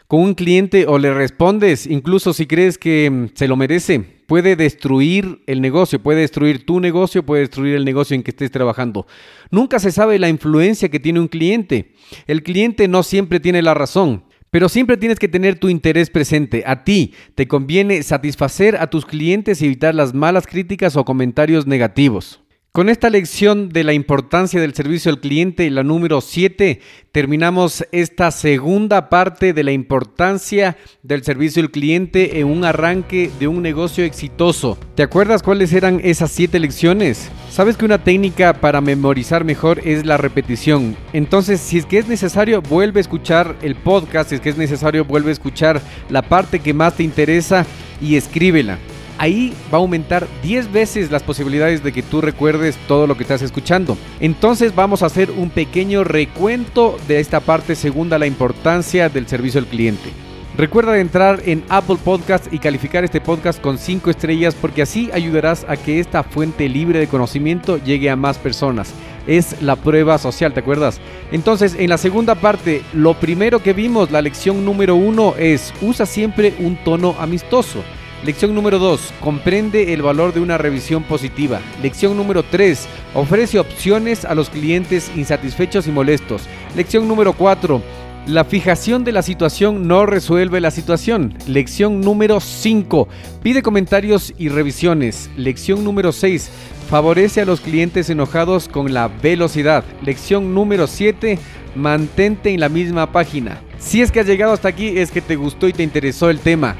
[0.06, 4.54] con un cliente o le respondes, incluso si crees que mm, se lo merece, puede
[4.54, 9.08] destruir el negocio, puede destruir tu negocio, puede destruir el negocio en que estés trabajando.
[9.50, 11.94] Nunca se sabe la influencia que tiene un cliente.
[12.28, 14.22] El cliente no siempre tiene la razón.
[14.52, 16.62] Pero siempre tienes que tener tu interés presente.
[16.66, 21.66] A ti te conviene satisfacer a tus clientes y evitar las malas críticas o comentarios
[21.66, 22.41] negativos.
[22.74, 26.80] Con esta lección de la importancia del servicio al cliente, la número 7,
[27.12, 33.46] terminamos esta segunda parte de la importancia del servicio al cliente en un arranque de
[33.46, 34.78] un negocio exitoso.
[34.94, 37.30] ¿Te acuerdas cuáles eran esas siete lecciones?
[37.50, 40.96] Sabes que una técnica para memorizar mejor es la repetición.
[41.12, 44.56] Entonces, si es que es necesario, vuelve a escuchar el podcast, si es que es
[44.56, 47.66] necesario, vuelve a escuchar la parte que más te interesa
[48.00, 48.78] y escríbela
[49.22, 53.22] ahí va a aumentar 10 veces las posibilidades de que tú recuerdes todo lo que
[53.22, 53.96] estás escuchando.
[54.18, 59.60] Entonces vamos a hacer un pequeño recuento de esta parte segunda, la importancia del servicio
[59.60, 60.10] al cliente.
[60.56, 65.64] Recuerda entrar en Apple Podcast y calificar este podcast con 5 estrellas porque así ayudarás
[65.68, 68.92] a que esta fuente libre de conocimiento llegue a más personas.
[69.28, 71.00] Es la prueba social, ¿te acuerdas?
[71.30, 76.06] Entonces, en la segunda parte, lo primero que vimos, la lección número uno es usa
[76.06, 77.84] siempre un tono amistoso.
[78.24, 79.14] Lección número 2.
[79.20, 81.60] Comprende el valor de una revisión positiva.
[81.82, 82.86] Lección número 3.
[83.14, 86.42] Ofrece opciones a los clientes insatisfechos y molestos.
[86.76, 87.82] Lección número 4.
[88.28, 91.34] La fijación de la situación no resuelve la situación.
[91.48, 93.08] Lección número 5.
[93.42, 95.28] Pide comentarios y revisiones.
[95.36, 96.48] Lección número 6.
[96.88, 99.82] Favorece a los clientes enojados con la velocidad.
[100.04, 101.40] Lección número 7.
[101.74, 103.60] Mantente en la misma página.
[103.80, 106.38] Si es que has llegado hasta aquí es que te gustó y te interesó el
[106.38, 106.76] tema.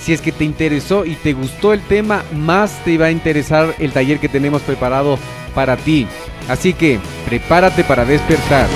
[0.00, 3.74] Si es que te interesó y te gustó el tema, más te va a interesar
[3.78, 5.18] el taller que tenemos preparado
[5.54, 6.06] para ti.
[6.48, 8.68] Así que prepárate para despertar.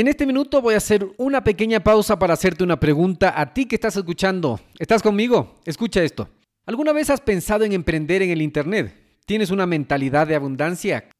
[0.00, 3.66] En este minuto voy a hacer una pequeña pausa para hacerte una pregunta a ti
[3.66, 4.58] que estás escuchando.
[4.78, 5.60] ¿Estás conmigo?
[5.66, 6.26] Escucha esto.
[6.64, 8.94] ¿Alguna vez has pensado en emprender en el Internet?
[9.26, 11.04] ¿Tienes una mentalidad de abundancia?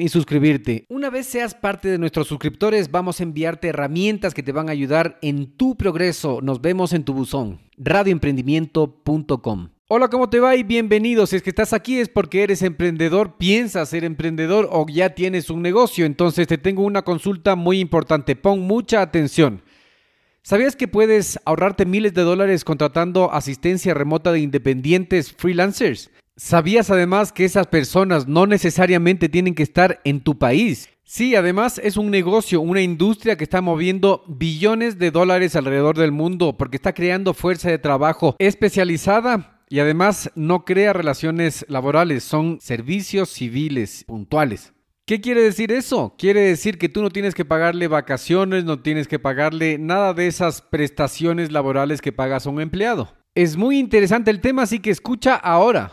[0.00, 0.84] y suscribirte.
[0.88, 4.72] Una vez seas parte de nuestros suscriptores, vamos a enviarte herramientas que te van a
[4.72, 6.40] ayudar en tu progreso.
[6.42, 7.60] Nos vemos en tu buzón.
[7.76, 9.68] radioemprendimiento.com.
[9.88, 10.56] Hola, ¿cómo te va?
[10.56, 11.26] Y bienvenido.
[11.26, 15.50] Si es que estás aquí es porque eres emprendedor, piensas ser emprendedor o ya tienes
[15.50, 16.06] un negocio.
[16.06, 18.34] Entonces te tengo una consulta muy importante.
[18.34, 19.62] Pon mucha atención.
[20.42, 26.10] ¿Sabías que puedes ahorrarte miles de dólares contratando asistencia remota de independientes freelancers?
[26.36, 30.90] ¿Sabías además que esas personas no necesariamente tienen que estar en tu país?
[31.04, 36.10] Sí, además es un negocio, una industria que está moviendo billones de dólares alrededor del
[36.10, 42.58] mundo porque está creando fuerza de trabajo especializada y además no crea relaciones laborales, son
[42.60, 44.72] servicios civiles puntuales.
[45.06, 46.16] ¿Qué quiere decir eso?
[46.18, 50.26] Quiere decir que tú no tienes que pagarle vacaciones, no tienes que pagarle nada de
[50.26, 53.12] esas prestaciones laborales que pagas a un empleado.
[53.36, 55.92] Es muy interesante el tema, así que escucha ahora.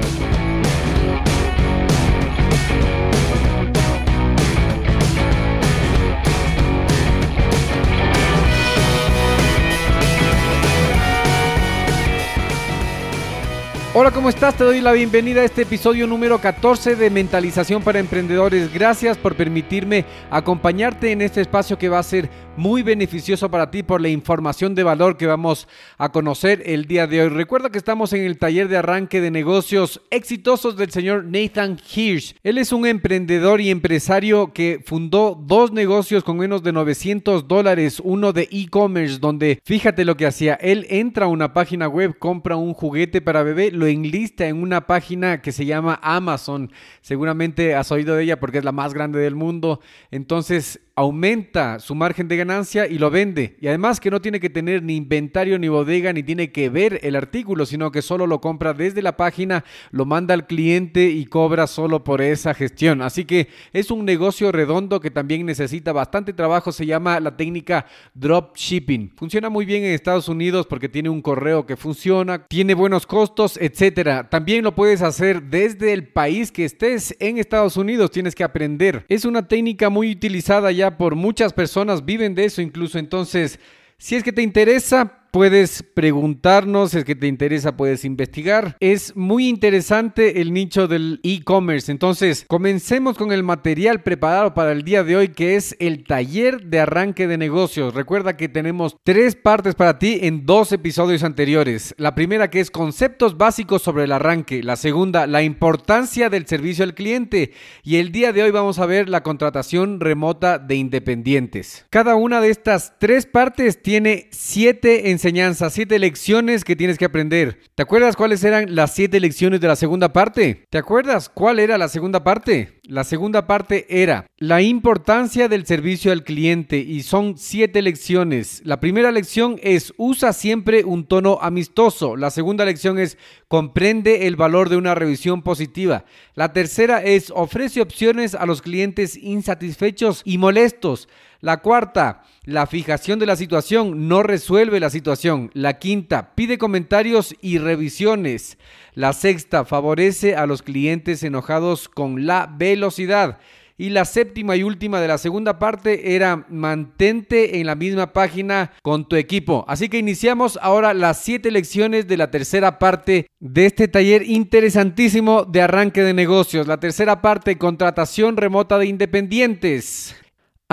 [13.93, 14.55] Hola, ¿cómo estás?
[14.55, 18.73] Te doy la bienvenida a este episodio número 14 de Mentalización para Emprendedores.
[18.73, 22.29] Gracias por permitirme acompañarte en este espacio que va a ser
[22.61, 27.07] muy beneficioso para ti por la información de valor que vamos a conocer el día
[27.07, 27.29] de hoy.
[27.29, 32.35] Recuerda que estamos en el taller de arranque de negocios exitosos del señor Nathan Hirsch.
[32.43, 37.99] Él es un emprendedor y empresario que fundó dos negocios con menos de 900 dólares,
[37.99, 40.53] uno de e-commerce donde fíjate lo que hacía.
[40.53, 44.85] Él entra a una página web, compra un juguete para bebé, lo enlista en una
[44.85, 46.71] página que se llama Amazon.
[47.01, 49.79] Seguramente has oído de ella porque es la más grande del mundo.
[50.11, 53.55] Entonces aumenta su margen de ganancia y lo vende.
[53.59, 56.99] Y además que no tiene que tener ni inventario ni bodega ni tiene que ver
[57.03, 61.25] el artículo, sino que solo lo compra desde la página, lo manda al cliente y
[61.25, 63.01] cobra solo por esa gestión.
[63.01, 66.71] Así que es un negocio redondo que también necesita bastante trabajo.
[66.71, 69.13] Se llama la técnica dropshipping.
[69.15, 73.57] Funciona muy bien en Estados Unidos porque tiene un correo que funciona, tiene buenos costos,
[73.57, 74.29] etcétera.
[74.29, 78.11] También lo puedes hacer desde el país que estés en Estados Unidos.
[78.11, 79.05] Tienes que aprender.
[79.07, 82.97] Es una técnica muy utilizada ya por muchas personas, viven de eso incluso.
[82.97, 83.59] Entonces,
[83.97, 88.75] si es que te interesa, puedes preguntarnos, es que te interesa, puedes investigar.
[88.79, 91.91] Es muy interesante el nicho del e-commerce.
[91.91, 96.65] Entonces, comencemos con el material preparado para el día de hoy, que es el taller
[96.65, 97.93] de arranque de negocios.
[97.93, 101.95] Recuerda que tenemos tres partes para ti en dos episodios anteriores.
[101.97, 104.61] La primera que es conceptos básicos sobre el arranque.
[104.63, 107.53] La segunda, la importancia del servicio al cliente.
[107.83, 111.85] Y el día de hoy vamos a ver la contratación remota de independientes.
[111.89, 117.05] Cada una de estas tres partes tiene siete en enseñanzas, siete lecciones que tienes que
[117.05, 117.59] aprender.
[117.75, 120.65] ¿Te acuerdas cuáles eran las siete lecciones de la segunda parte?
[120.71, 122.79] ¿Te acuerdas cuál era la segunda parte?
[122.85, 128.63] La segunda parte era la importancia del servicio al cliente y son siete lecciones.
[128.65, 132.17] La primera lección es usa siempre un tono amistoso.
[132.17, 136.03] La segunda lección es comprende el valor de una revisión positiva.
[136.33, 141.07] La tercera es ofrece opciones a los clientes insatisfechos y molestos.
[141.41, 145.49] La cuarta, la fijación de la situación no resuelve la situación.
[145.55, 148.59] La quinta, pide comentarios y revisiones.
[148.93, 153.39] La sexta, favorece a los clientes enojados con la velocidad.
[153.75, 158.73] Y la séptima y última de la segunda parte era mantente en la misma página
[158.83, 159.65] con tu equipo.
[159.67, 165.45] Así que iniciamos ahora las siete lecciones de la tercera parte de este taller interesantísimo
[165.45, 166.67] de arranque de negocios.
[166.67, 170.15] La tercera parte, contratación remota de independientes.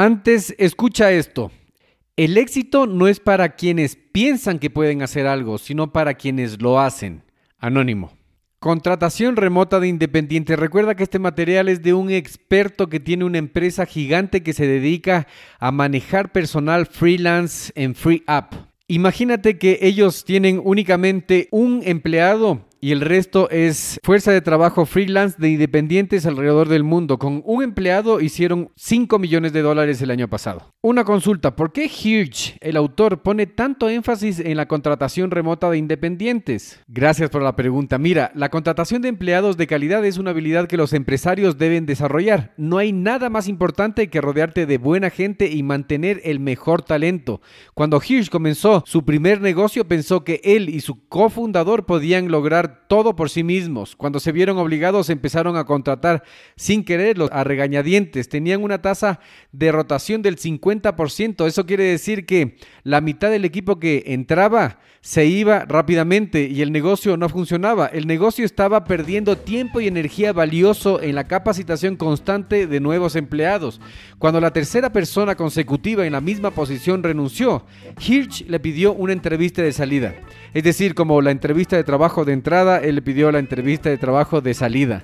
[0.01, 1.51] Antes, escucha esto.
[2.17, 6.79] El éxito no es para quienes piensan que pueden hacer algo, sino para quienes lo
[6.79, 7.25] hacen.
[7.59, 8.13] Anónimo.
[8.61, 10.57] Contratación remota de independientes.
[10.57, 14.69] Recuerda que este material es de un experto que tiene una empresa gigante que se
[14.69, 15.27] dedica
[15.59, 18.55] a manejar personal freelance en Free App.
[18.87, 25.37] Imagínate que ellos tienen únicamente un empleado y el resto es fuerza de trabajo freelance
[25.39, 27.19] de independientes alrededor del mundo.
[27.19, 30.73] Con un empleado hicieron 5 millones de dólares el año pasado.
[30.81, 35.79] Una consulta, ¿por qué Hirsch, el autor, pone tanto énfasis en la contratación remota de
[35.79, 36.81] independientes?
[36.87, 37.99] Gracias por la pregunta.
[37.99, 42.55] Mira, la contratación de empleados de calidad es una habilidad que los empresarios deben desarrollar.
[42.57, 47.41] No hay nada más importante que rodearte de buena gente y mantener el mejor talento.
[47.75, 53.17] Cuando Hirsch comenzó su primer negocio pensó que él y su cofundador podían lograr todo
[53.17, 53.97] por sí mismos.
[53.97, 56.23] Cuando se vieron obligados empezaron a contratar
[56.57, 58.29] sin quererlos a regañadientes.
[58.29, 59.21] Tenían una tasa
[59.53, 61.47] de rotación del 50%.
[61.47, 66.73] Eso quiere decir que la mitad del equipo que entraba se iba rápidamente y el
[66.73, 67.87] negocio no funcionaba.
[67.87, 73.81] El negocio estaba perdiendo tiempo y energía valioso en la capacitación constante de nuevos empleados.
[74.19, 77.65] Cuando la tercera persona consecutiva en la misma posición renunció,
[78.01, 80.15] Hirsch le pidió una entrevista de salida.
[80.55, 83.99] Es decir, como la entrevista de trabajo de entrada, él le pidió la entrevista de
[83.99, 85.03] trabajo de salida.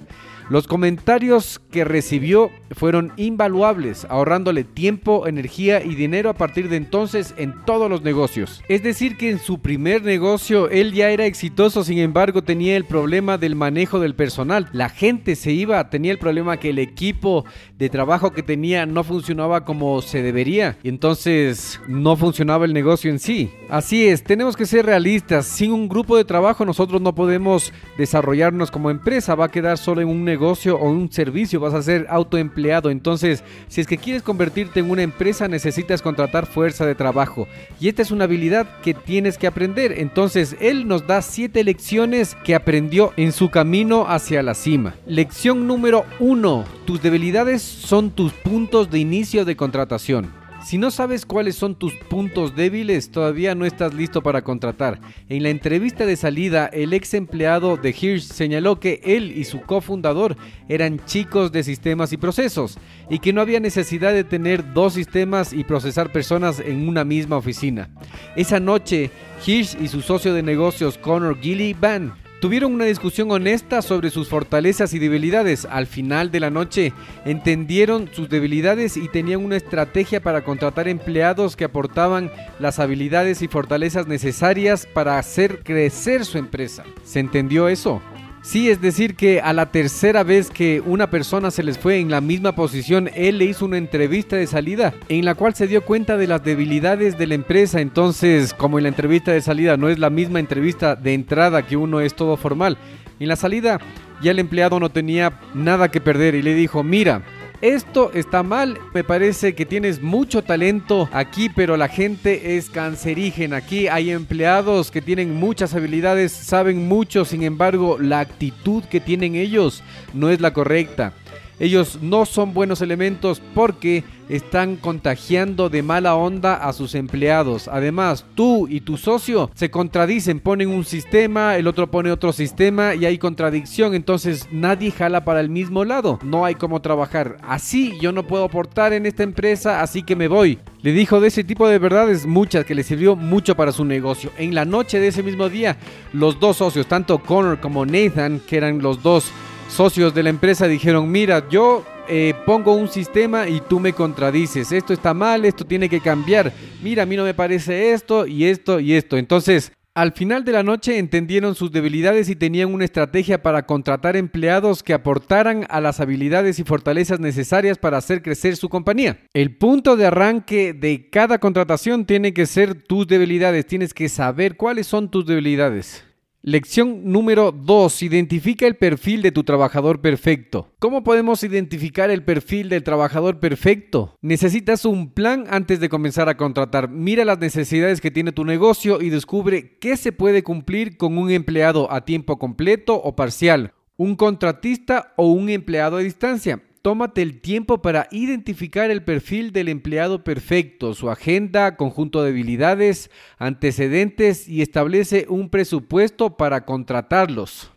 [0.51, 7.34] Los comentarios que recibió fueron invaluables, ahorrándole tiempo, energía y dinero a partir de entonces
[7.38, 8.62] en todos los negocios.
[8.68, 12.84] Es decir, que en su primer negocio él ya era exitoso, sin embargo tenía el
[12.84, 14.68] problema del manejo del personal.
[14.72, 17.47] La gente se iba, tenía el problema que el equipo
[17.78, 23.11] de trabajo que tenía no funcionaba como se debería y entonces no funcionaba el negocio
[23.11, 23.51] en sí.
[23.70, 25.34] Así es, tenemos que ser realistas.
[25.43, 30.01] Sin un grupo de trabajo nosotros no podemos desarrollarnos como empresa, va a quedar solo
[30.01, 32.91] en un negocio o un servicio, vas a ser autoempleado.
[32.91, 37.49] Entonces, si es que quieres convertirte en una empresa, necesitas contratar fuerza de trabajo.
[37.80, 39.93] Y esta es una habilidad que tienes que aprender.
[39.99, 44.95] Entonces, él nos da siete lecciones que aprendió en su camino hacia la cima.
[45.07, 46.64] Lección número uno.
[46.85, 50.43] Tus debilidades son tus puntos de inicio de contratación.
[50.65, 54.99] Si no sabes cuáles son tus puntos débiles, todavía no estás listo para contratar.
[55.29, 59.61] En la entrevista de salida, el ex empleado de Hirsch señaló que él y su
[59.61, 60.39] cofundador
[60.71, 62.79] eran chicos de sistemas y procesos
[63.11, 67.37] y que no había necesidad de tener dos sistemas y procesar personas en una misma
[67.37, 67.91] oficina.
[68.35, 69.11] Esa noche,
[69.47, 74.28] Hirsch y su socio de negocios Connor Gilly Van Tuvieron una discusión honesta sobre sus
[74.28, 75.64] fortalezas y debilidades.
[75.64, 76.92] Al final de la noche
[77.24, 83.49] entendieron sus debilidades y tenían una estrategia para contratar empleados que aportaban las habilidades y
[83.49, 86.84] fortalezas necesarias para hacer crecer su empresa.
[87.03, 88.03] ¿Se entendió eso?
[88.45, 92.11] Sí, es decir, que a la tercera vez que una persona se les fue en
[92.11, 95.82] la misma posición, él le hizo una entrevista de salida en la cual se dio
[95.82, 97.80] cuenta de las debilidades de la empresa.
[97.80, 101.78] Entonces, como en la entrevista de salida no es la misma entrevista de entrada que
[101.78, 102.76] uno es todo formal,
[103.18, 103.80] en la salida
[104.20, 107.22] ya el empleado no tenía nada que perder y le dijo, mira,
[107.65, 113.57] esto está mal, me parece que tienes mucho talento aquí, pero la gente es cancerígena.
[113.57, 119.35] Aquí hay empleados que tienen muchas habilidades, saben mucho, sin embargo, la actitud que tienen
[119.35, 121.15] ellos no es la correcta.
[121.59, 127.68] Ellos no son buenos elementos porque están contagiando de mala onda a sus empleados.
[127.68, 132.94] Además, tú y tu socio se contradicen, ponen un sistema, el otro pone otro sistema
[132.94, 136.18] y hay contradicción, entonces nadie jala para el mismo lado.
[136.22, 137.36] No hay cómo trabajar.
[137.42, 140.59] Así yo no puedo aportar en esta empresa, así que me voy.
[140.82, 144.30] Le dijo de ese tipo de verdades muchas que le sirvió mucho para su negocio.
[144.38, 145.76] En la noche de ese mismo día,
[146.12, 149.30] los dos socios, tanto Connor como Nathan, que eran los dos
[149.69, 154.73] socios de la empresa dijeron, mira, yo eh, pongo un sistema y tú me contradices,
[154.73, 156.53] esto está mal, esto tiene que cambiar,
[156.83, 159.17] mira, a mí no me parece esto y esto y esto.
[159.17, 164.17] Entonces, al final de la noche entendieron sus debilidades y tenían una estrategia para contratar
[164.17, 169.21] empleados que aportaran a las habilidades y fortalezas necesarias para hacer crecer su compañía.
[169.35, 174.57] El punto de arranque de cada contratación tiene que ser tus debilidades, tienes que saber
[174.57, 176.05] cuáles son tus debilidades.
[176.47, 178.03] Lección número 2.
[178.03, 180.68] Identifica el perfil de tu trabajador perfecto.
[180.78, 184.18] ¿Cómo podemos identificar el perfil del trabajador perfecto?
[184.20, 186.90] Necesitas un plan antes de comenzar a contratar.
[186.90, 191.30] Mira las necesidades que tiene tu negocio y descubre qué se puede cumplir con un
[191.30, 197.41] empleado a tiempo completo o parcial, un contratista o un empleado a distancia tómate el
[197.41, 204.61] tiempo para identificar el perfil del empleado perfecto, su agenda, conjunto de habilidades, antecedentes y
[204.61, 207.72] establece un presupuesto para contratarlos.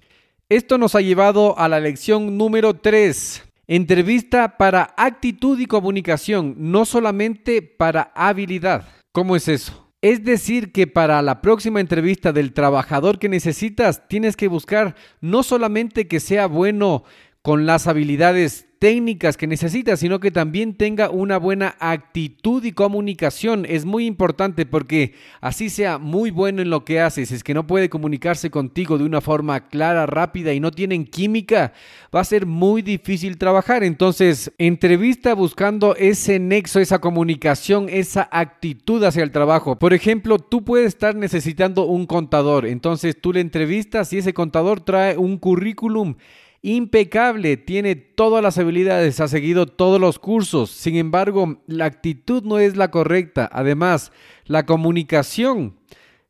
[0.49, 3.45] Esto nos ha llevado a la lección número 3.
[3.67, 8.89] Entrevista para actitud y comunicación, no solamente para habilidad.
[9.13, 9.89] ¿Cómo es eso?
[10.01, 15.43] Es decir, que para la próxima entrevista del trabajador que necesitas, tienes que buscar no
[15.43, 17.05] solamente que sea bueno
[17.41, 23.65] con las habilidades técnicas que necesita, sino que también tenga una buena actitud y comunicación.
[23.67, 27.67] Es muy importante porque así sea muy bueno en lo que haces, es que no
[27.67, 31.73] puede comunicarse contigo de una forma clara, rápida y no tienen química,
[32.15, 33.83] va a ser muy difícil trabajar.
[33.83, 39.77] Entonces, entrevista buscando ese nexo, esa comunicación, esa actitud hacia el trabajo.
[39.77, 44.81] Por ejemplo, tú puedes estar necesitando un contador, entonces tú le entrevistas y ese contador
[44.81, 46.15] trae un currículum
[46.61, 50.71] impecable, tiene todas las habilidades, ha seguido todos los cursos.
[50.71, 53.49] Sin embargo, la actitud no es la correcta.
[53.51, 54.11] Además,
[54.45, 55.75] la comunicación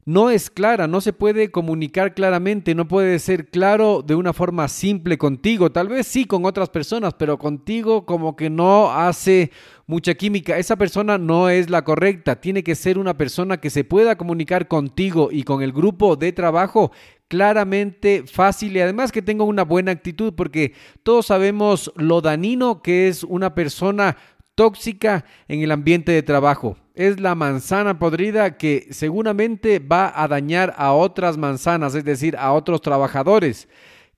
[0.07, 4.69] no es clara, no se puede comunicar claramente, no puede ser claro de una forma
[4.69, 5.69] simple contigo.
[5.69, 9.51] Tal vez sí con otras personas, pero contigo como que no hace
[9.85, 10.57] mucha química.
[10.57, 12.39] Esa persona no es la correcta.
[12.39, 16.31] Tiene que ser una persona que se pueda comunicar contigo y con el grupo de
[16.31, 16.93] trabajo
[17.27, 20.73] claramente, fácil y además que tenga una buena actitud, porque
[21.03, 24.17] todos sabemos lo danino que es una persona
[24.55, 26.77] tóxica en el ambiente de trabajo.
[26.95, 32.53] Es la manzana podrida que seguramente va a dañar a otras manzanas, es decir, a
[32.53, 33.67] otros trabajadores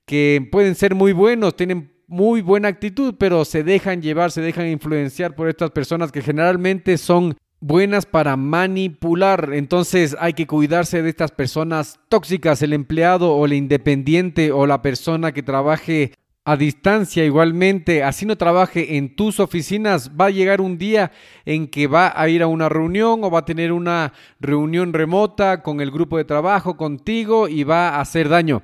[0.05, 4.67] que pueden ser muy buenos, tienen muy buena actitud, pero se dejan llevar, se dejan
[4.67, 9.51] influenciar por estas personas que generalmente son buenas para manipular.
[9.53, 14.81] Entonces hay que cuidarse de estas personas tóxicas, el empleado o el independiente o la
[14.81, 16.13] persona que trabaje
[16.45, 21.11] a distancia igualmente, así no trabaje en tus oficinas, va a llegar un día
[21.45, 25.61] en que va a ir a una reunión o va a tener una reunión remota
[25.61, 28.63] con el grupo de trabajo contigo y va a hacer daño.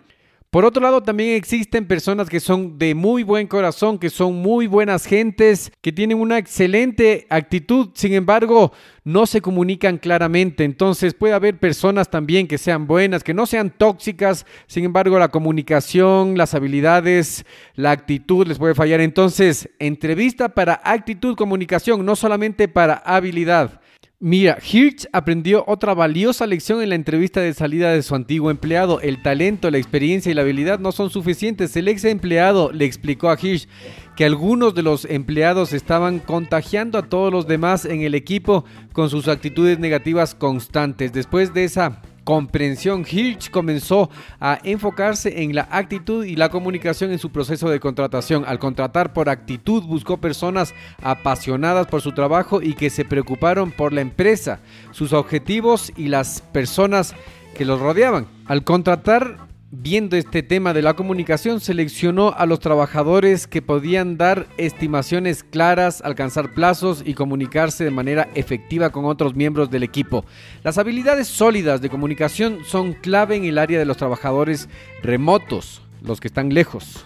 [0.56, 4.68] Por otro lado, también existen personas que son de muy buen corazón, que son muy
[4.68, 8.72] buenas gentes, que tienen una excelente actitud, sin embargo,
[9.04, 10.64] no se comunican claramente.
[10.64, 15.28] Entonces puede haber personas también que sean buenas, que no sean tóxicas, sin embargo, la
[15.28, 19.02] comunicación, las habilidades, la actitud les puede fallar.
[19.02, 23.82] Entonces, entrevista para actitud, comunicación, no solamente para habilidad.
[24.22, 29.02] Mira, Hirsch aprendió otra valiosa lección en la entrevista de salida de su antiguo empleado.
[29.02, 31.76] El talento, la experiencia y la habilidad no son suficientes.
[31.76, 33.68] El ex empleado le explicó a Hirsch
[34.16, 38.64] que algunos de los empleados estaban contagiando a todos los demás en el equipo
[38.94, 41.12] con sus actitudes negativas constantes.
[41.12, 44.10] Después de esa comprensión, Hirsch comenzó
[44.42, 48.44] a enfocarse en la actitud y la comunicación en su proceso de contratación.
[48.46, 53.94] Al contratar por actitud, buscó personas apasionadas por su trabajo y que se preocuparon por
[53.94, 54.60] la empresa,
[54.92, 57.16] sus objetivos y las personas
[57.56, 58.28] que los rodeaban.
[58.46, 59.38] Al contratar
[59.82, 66.02] viendo este tema de la comunicación, seleccionó a los trabajadores que podían dar estimaciones claras,
[66.02, 70.26] alcanzar plazos y comunicarse de manera efectiva con otros miembros del equipo.
[70.64, 74.70] Las habilidades sólidas de comunicación son clave en el área de los trabajadores
[75.02, 77.06] remotos, los que están lejos.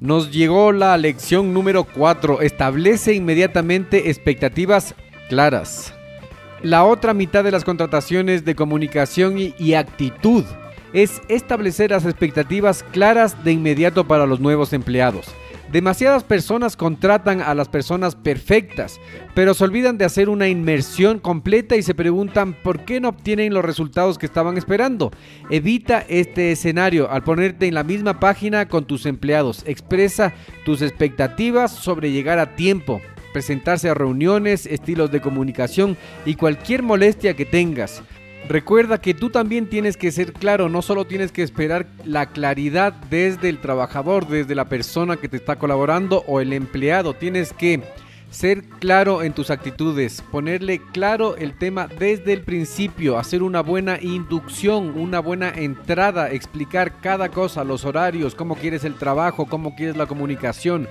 [0.00, 2.42] Nos llegó la lección número 4.
[2.42, 4.94] Establece inmediatamente expectativas
[5.28, 5.94] claras.
[6.62, 10.44] La otra mitad de las contrataciones de comunicación y, actitud
[10.94, 15.26] es establecer las expectativas claras de inmediato para los nuevos empleados.
[15.72, 19.00] Demasiadas personas contratan a las personas perfectas,
[19.34, 23.52] pero se olvidan de hacer una inmersión completa y se preguntan por qué no obtienen
[23.52, 25.10] los resultados que estaban esperando.
[25.50, 29.64] Evita este escenario al ponerte en la misma página con tus empleados.
[29.66, 30.32] Expresa
[30.64, 33.00] tus expectativas sobre llegar a tiempo,
[33.32, 38.04] presentarse a reuniones, estilos de comunicación y cualquier molestia que tengas.
[38.48, 42.92] Recuerda que tú también tienes que ser claro, no solo tienes que esperar la claridad
[42.92, 47.82] desde el trabajador, desde la persona que te está colaborando o el empleado, tienes que
[48.28, 53.98] ser claro en tus actitudes, ponerle claro el tema desde el principio, hacer una buena
[54.02, 59.96] inducción, una buena entrada, explicar cada cosa, los horarios, cómo quieres el trabajo, cómo quieres
[59.96, 60.86] la comunicación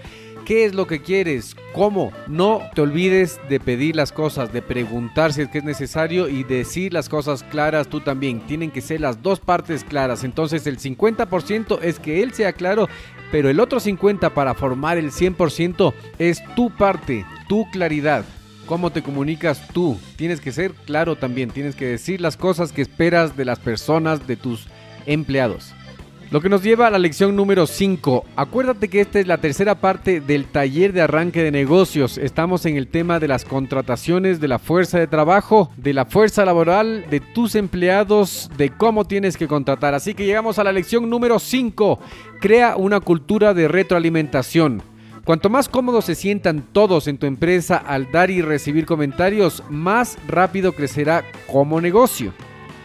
[0.45, 2.11] qué es lo que quieres, cómo.
[2.27, 6.43] No te olvides de pedir las cosas, de preguntar si es que es necesario y
[6.43, 8.41] decir las cosas claras tú también.
[8.41, 10.23] Tienen que ser las dos partes claras.
[10.23, 12.87] Entonces el 50% es que él sea claro,
[13.31, 18.25] pero el otro 50% para formar el 100% es tu parte, tu claridad.
[18.65, 19.97] ¿Cómo te comunicas tú?
[20.15, 24.25] Tienes que ser claro también, tienes que decir las cosas que esperas de las personas,
[24.25, 24.67] de tus
[25.05, 25.73] empleados.
[26.33, 28.25] Lo que nos lleva a la lección número 5.
[28.35, 32.17] Acuérdate que esta es la tercera parte del taller de arranque de negocios.
[32.17, 36.43] Estamos en el tema de las contrataciones, de la fuerza de trabajo, de la fuerza
[36.43, 39.93] laboral, de tus empleados, de cómo tienes que contratar.
[39.93, 41.99] Así que llegamos a la lección número 5.
[42.41, 44.81] Crea una cultura de retroalimentación.
[45.25, 50.17] Cuanto más cómodos se sientan todos en tu empresa al dar y recibir comentarios, más
[50.27, 52.33] rápido crecerá como negocio.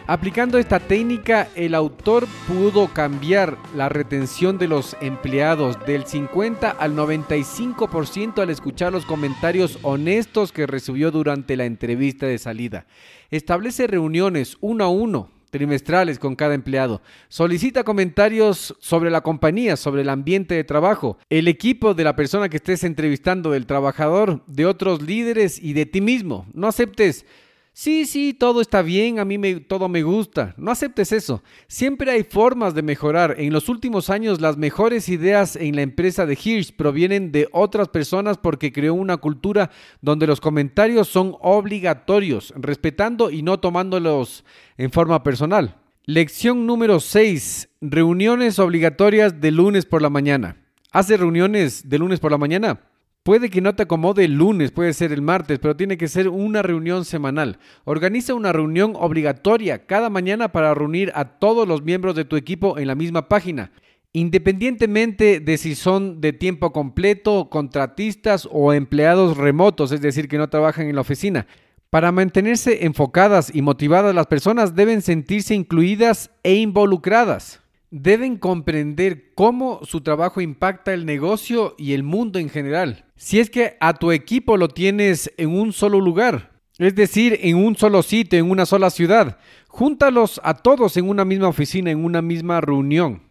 [0.09, 6.95] Aplicando esta técnica, el autor pudo cambiar la retención de los empleados del 50 al
[6.95, 12.87] 95% al escuchar los comentarios honestos que recibió durante la entrevista de salida.
[13.29, 17.03] Establece reuniones uno a uno trimestrales con cada empleado.
[17.27, 22.49] Solicita comentarios sobre la compañía, sobre el ambiente de trabajo, el equipo de la persona
[22.49, 26.47] que estés entrevistando, del trabajador, de otros líderes y de ti mismo.
[26.53, 27.27] No aceptes
[27.71, 30.53] Sí, sí, todo está bien, a mí me, todo me gusta.
[30.57, 31.43] No aceptes eso.
[31.67, 33.35] Siempre hay formas de mejorar.
[33.37, 37.87] En los últimos años las mejores ideas en la empresa de Hirsch provienen de otras
[37.87, 44.43] personas porque creó una cultura donde los comentarios son obligatorios, respetando y no tomándolos
[44.77, 45.77] en forma personal.
[46.05, 47.69] Lección número 6.
[47.81, 50.57] Reuniones obligatorias de lunes por la mañana.
[50.91, 52.88] ¿Hace reuniones de lunes por la mañana?
[53.23, 56.29] Puede que no te acomode el lunes, puede ser el martes, pero tiene que ser
[56.29, 57.59] una reunión semanal.
[57.83, 62.77] Organiza una reunión obligatoria cada mañana para reunir a todos los miembros de tu equipo
[62.79, 63.71] en la misma página.
[64.13, 70.49] Independientemente de si son de tiempo completo, contratistas o empleados remotos, es decir, que no
[70.49, 71.45] trabajan en la oficina.
[71.89, 77.61] Para mantenerse enfocadas y motivadas, las personas deben sentirse incluidas e involucradas
[77.91, 83.05] deben comprender cómo su trabajo impacta el negocio y el mundo en general.
[83.15, 87.57] Si es que a tu equipo lo tienes en un solo lugar, es decir, en
[87.57, 89.37] un solo sitio, en una sola ciudad,
[89.67, 93.23] júntalos a todos en una misma oficina, en una misma reunión.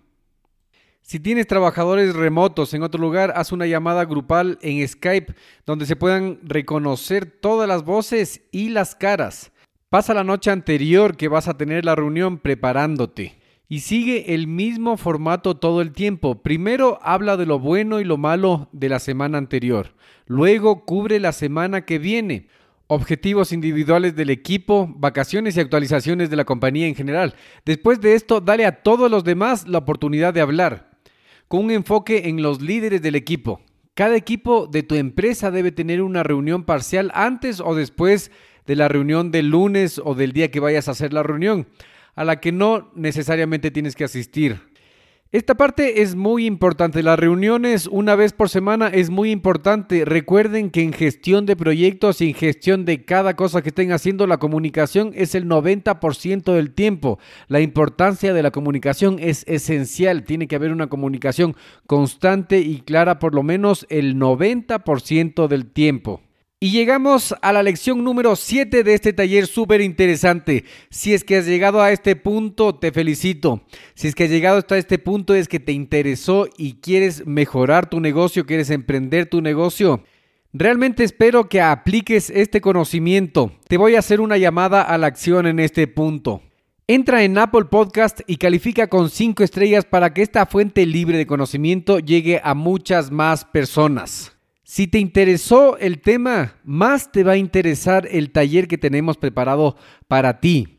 [1.01, 5.35] Si tienes trabajadores remotos en otro lugar, haz una llamada grupal en Skype
[5.65, 9.51] donde se puedan reconocer todas las voces y las caras.
[9.89, 13.38] Pasa la noche anterior que vas a tener la reunión preparándote
[13.69, 16.43] y sigue el mismo formato todo el tiempo.
[16.43, 19.95] Primero habla de lo bueno y lo malo de la semana anterior.
[20.27, 22.49] Luego cubre la semana que viene.
[22.87, 27.35] Objetivos individuales del equipo, vacaciones y actualizaciones de la compañía en general.
[27.67, 30.91] Después de esto, dale a todos los demás la oportunidad de hablar,
[31.49, 33.61] con un enfoque en los líderes del equipo.
[33.93, 38.31] Cada equipo de tu empresa debe tener una reunión parcial antes o después
[38.67, 41.67] de la reunión del lunes o del día que vayas a hacer la reunión
[42.19, 44.61] a la que no necesariamente tienes que asistir.
[45.31, 47.05] Esta parte es muy importante.
[47.05, 50.05] Las reuniones una vez por semana es muy importante.
[50.05, 54.27] Recuerden que en gestión de proyectos y en gestión de cada cosa que estén haciendo,
[54.27, 57.21] la comunicación es el 90% del tiempo.
[57.47, 60.25] La importancia de la comunicación es esencial.
[60.25, 61.55] Tiene que haber una comunicación
[61.87, 66.21] constante y clara por lo menos el 90% del tiempo.
[66.61, 70.65] Y llegamos a la lección número 7 de este taller súper interesante.
[70.91, 73.63] Si es que has llegado a este punto, te felicito.
[73.95, 77.89] Si es que has llegado hasta este punto es que te interesó y quieres mejorar
[77.89, 80.03] tu negocio, quieres emprender tu negocio.
[80.53, 83.53] Realmente espero que apliques este conocimiento.
[83.69, 86.43] Te voy a hacer una llamada a la acción en este punto.
[86.89, 91.27] Entra en Apple Podcast y califica con 5 estrellas para que esta fuente libre de
[91.29, 94.38] conocimiento llegue a muchas más personas.
[94.71, 99.77] Si te interesó el tema, más te va a interesar el taller que tenemos preparado
[100.09, 100.77] para ti.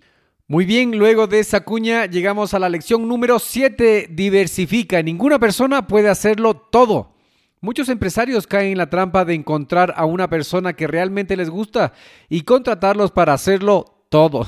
[0.48, 5.02] Muy bien, luego de esa cuña llegamos a la lección número 7, diversifica.
[5.02, 7.16] Ninguna persona puede hacerlo todo.
[7.62, 11.92] Muchos empresarios caen en la trampa de encontrar a una persona que realmente les gusta
[12.30, 14.46] y contratarlos para hacerlo todo.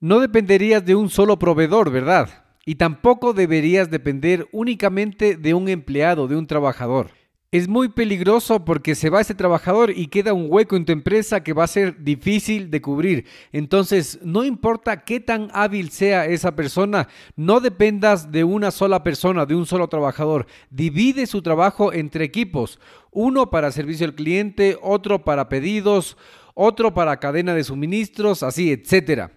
[0.00, 2.46] No dependerías de un solo proveedor, ¿verdad?
[2.64, 7.10] Y tampoco deberías depender únicamente de un empleado, de un trabajador.
[7.52, 11.44] Es muy peligroso porque se va ese trabajador y queda un hueco en tu empresa
[11.44, 13.26] que va a ser difícil de cubrir.
[13.52, 19.44] Entonces, no importa qué tan hábil sea esa persona, no dependas de una sola persona,
[19.44, 20.46] de un solo trabajador.
[20.70, 22.80] Divide su trabajo entre equipos.
[23.10, 26.16] Uno para servicio al cliente, otro para pedidos,
[26.54, 29.30] otro para cadena de suministros, así, etcétera.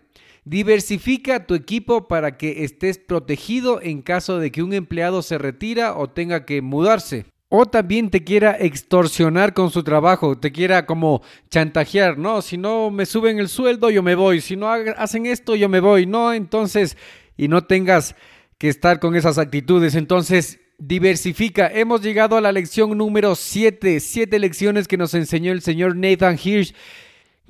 [0.46, 5.98] Diversifica tu equipo para que estés protegido en caso de que un empleado se retira
[5.98, 11.22] o tenga que mudarse o también te quiera extorsionar con su trabajo, te quiera como
[11.50, 15.56] chantajear, no, si no me suben el sueldo yo me voy, si no hacen esto
[15.56, 16.98] yo me voy, no, entonces,
[17.38, 18.16] y no tengas
[18.58, 21.68] que estar con esas actitudes, entonces diversifica.
[21.68, 26.38] Hemos llegado a la lección número 7, siete lecciones que nos enseñó el señor Nathan
[26.42, 26.74] Hirsch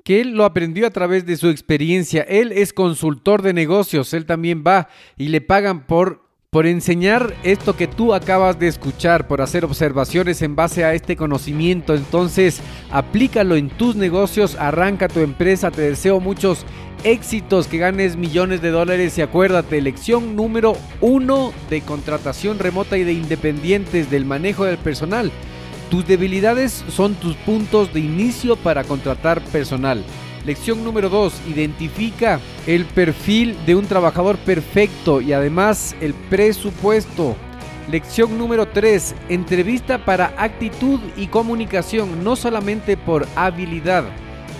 [0.05, 2.21] que él lo aprendió a través de su experiencia.
[2.21, 4.87] Él es consultor de negocios, él también va
[5.17, 6.24] y le pagan por
[6.55, 11.17] por enseñar esto que tú acabas de escuchar, por hacer observaciones en base a este
[11.17, 11.93] conocimiento.
[11.93, 15.69] Entonces, aplícalo en tus negocios, arranca tu empresa.
[15.69, 16.65] Te deseo muchos
[17.03, 23.03] éxitos, que ganes millones de dólares y acuérdate, lección número uno de contratación remota y
[23.03, 25.33] de independientes del manejo del personal.
[25.91, 30.05] Tus debilidades son tus puntos de inicio para contratar personal.
[30.45, 31.41] Lección número 2.
[31.47, 37.35] Identifica el perfil de un trabajador perfecto y además el presupuesto.
[37.89, 39.15] Lección número 3.
[39.29, 44.05] Entrevista para actitud y comunicación, no solamente por habilidad.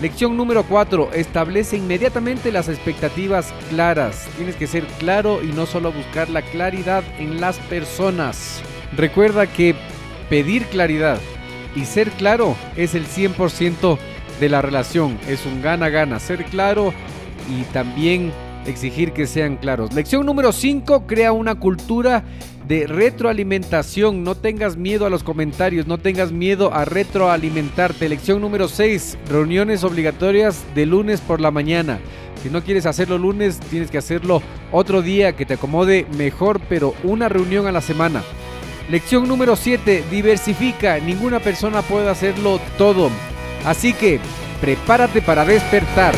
[0.02, 1.10] Lección número 4.
[1.14, 4.28] Establece inmediatamente las expectativas claras.
[4.36, 8.60] Tienes que ser claro y no solo buscar la claridad en las personas.
[8.96, 9.76] Recuerda que
[10.28, 11.20] pedir claridad
[11.76, 13.98] y ser claro es el 100%
[14.40, 15.18] de la relación.
[15.28, 16.92] Es un gana-gana, ser claro
[17.48, 18.32] y también
[18.66, 19.92] exigir que sean claros.
[19.92, 22.24] Lección número 5, crea una cultura
[22.66, 24.24] de retroalimentación.
[24.24, 28.08] No tengas miedo a los comentarios, no tengas miedo a retroalimentarte.
[28.08, 31.98] Lección número 6, reuniones obligatorias de lunes por la mañana.
[32.42, 36.94] Si no quieres hacerlo lunes, tienes que hacerlo otro día que te acomode mejor, pero
[37.02, 38.22] una reunión a la semana.
[38.90, 40.98] Lección número 7, diversifica.
[41.00, 43.10] Ninguna persona puede hacerlo todo.
[43.66, 44.20] Así que
[44.60, 46.14] prepárate para despertar.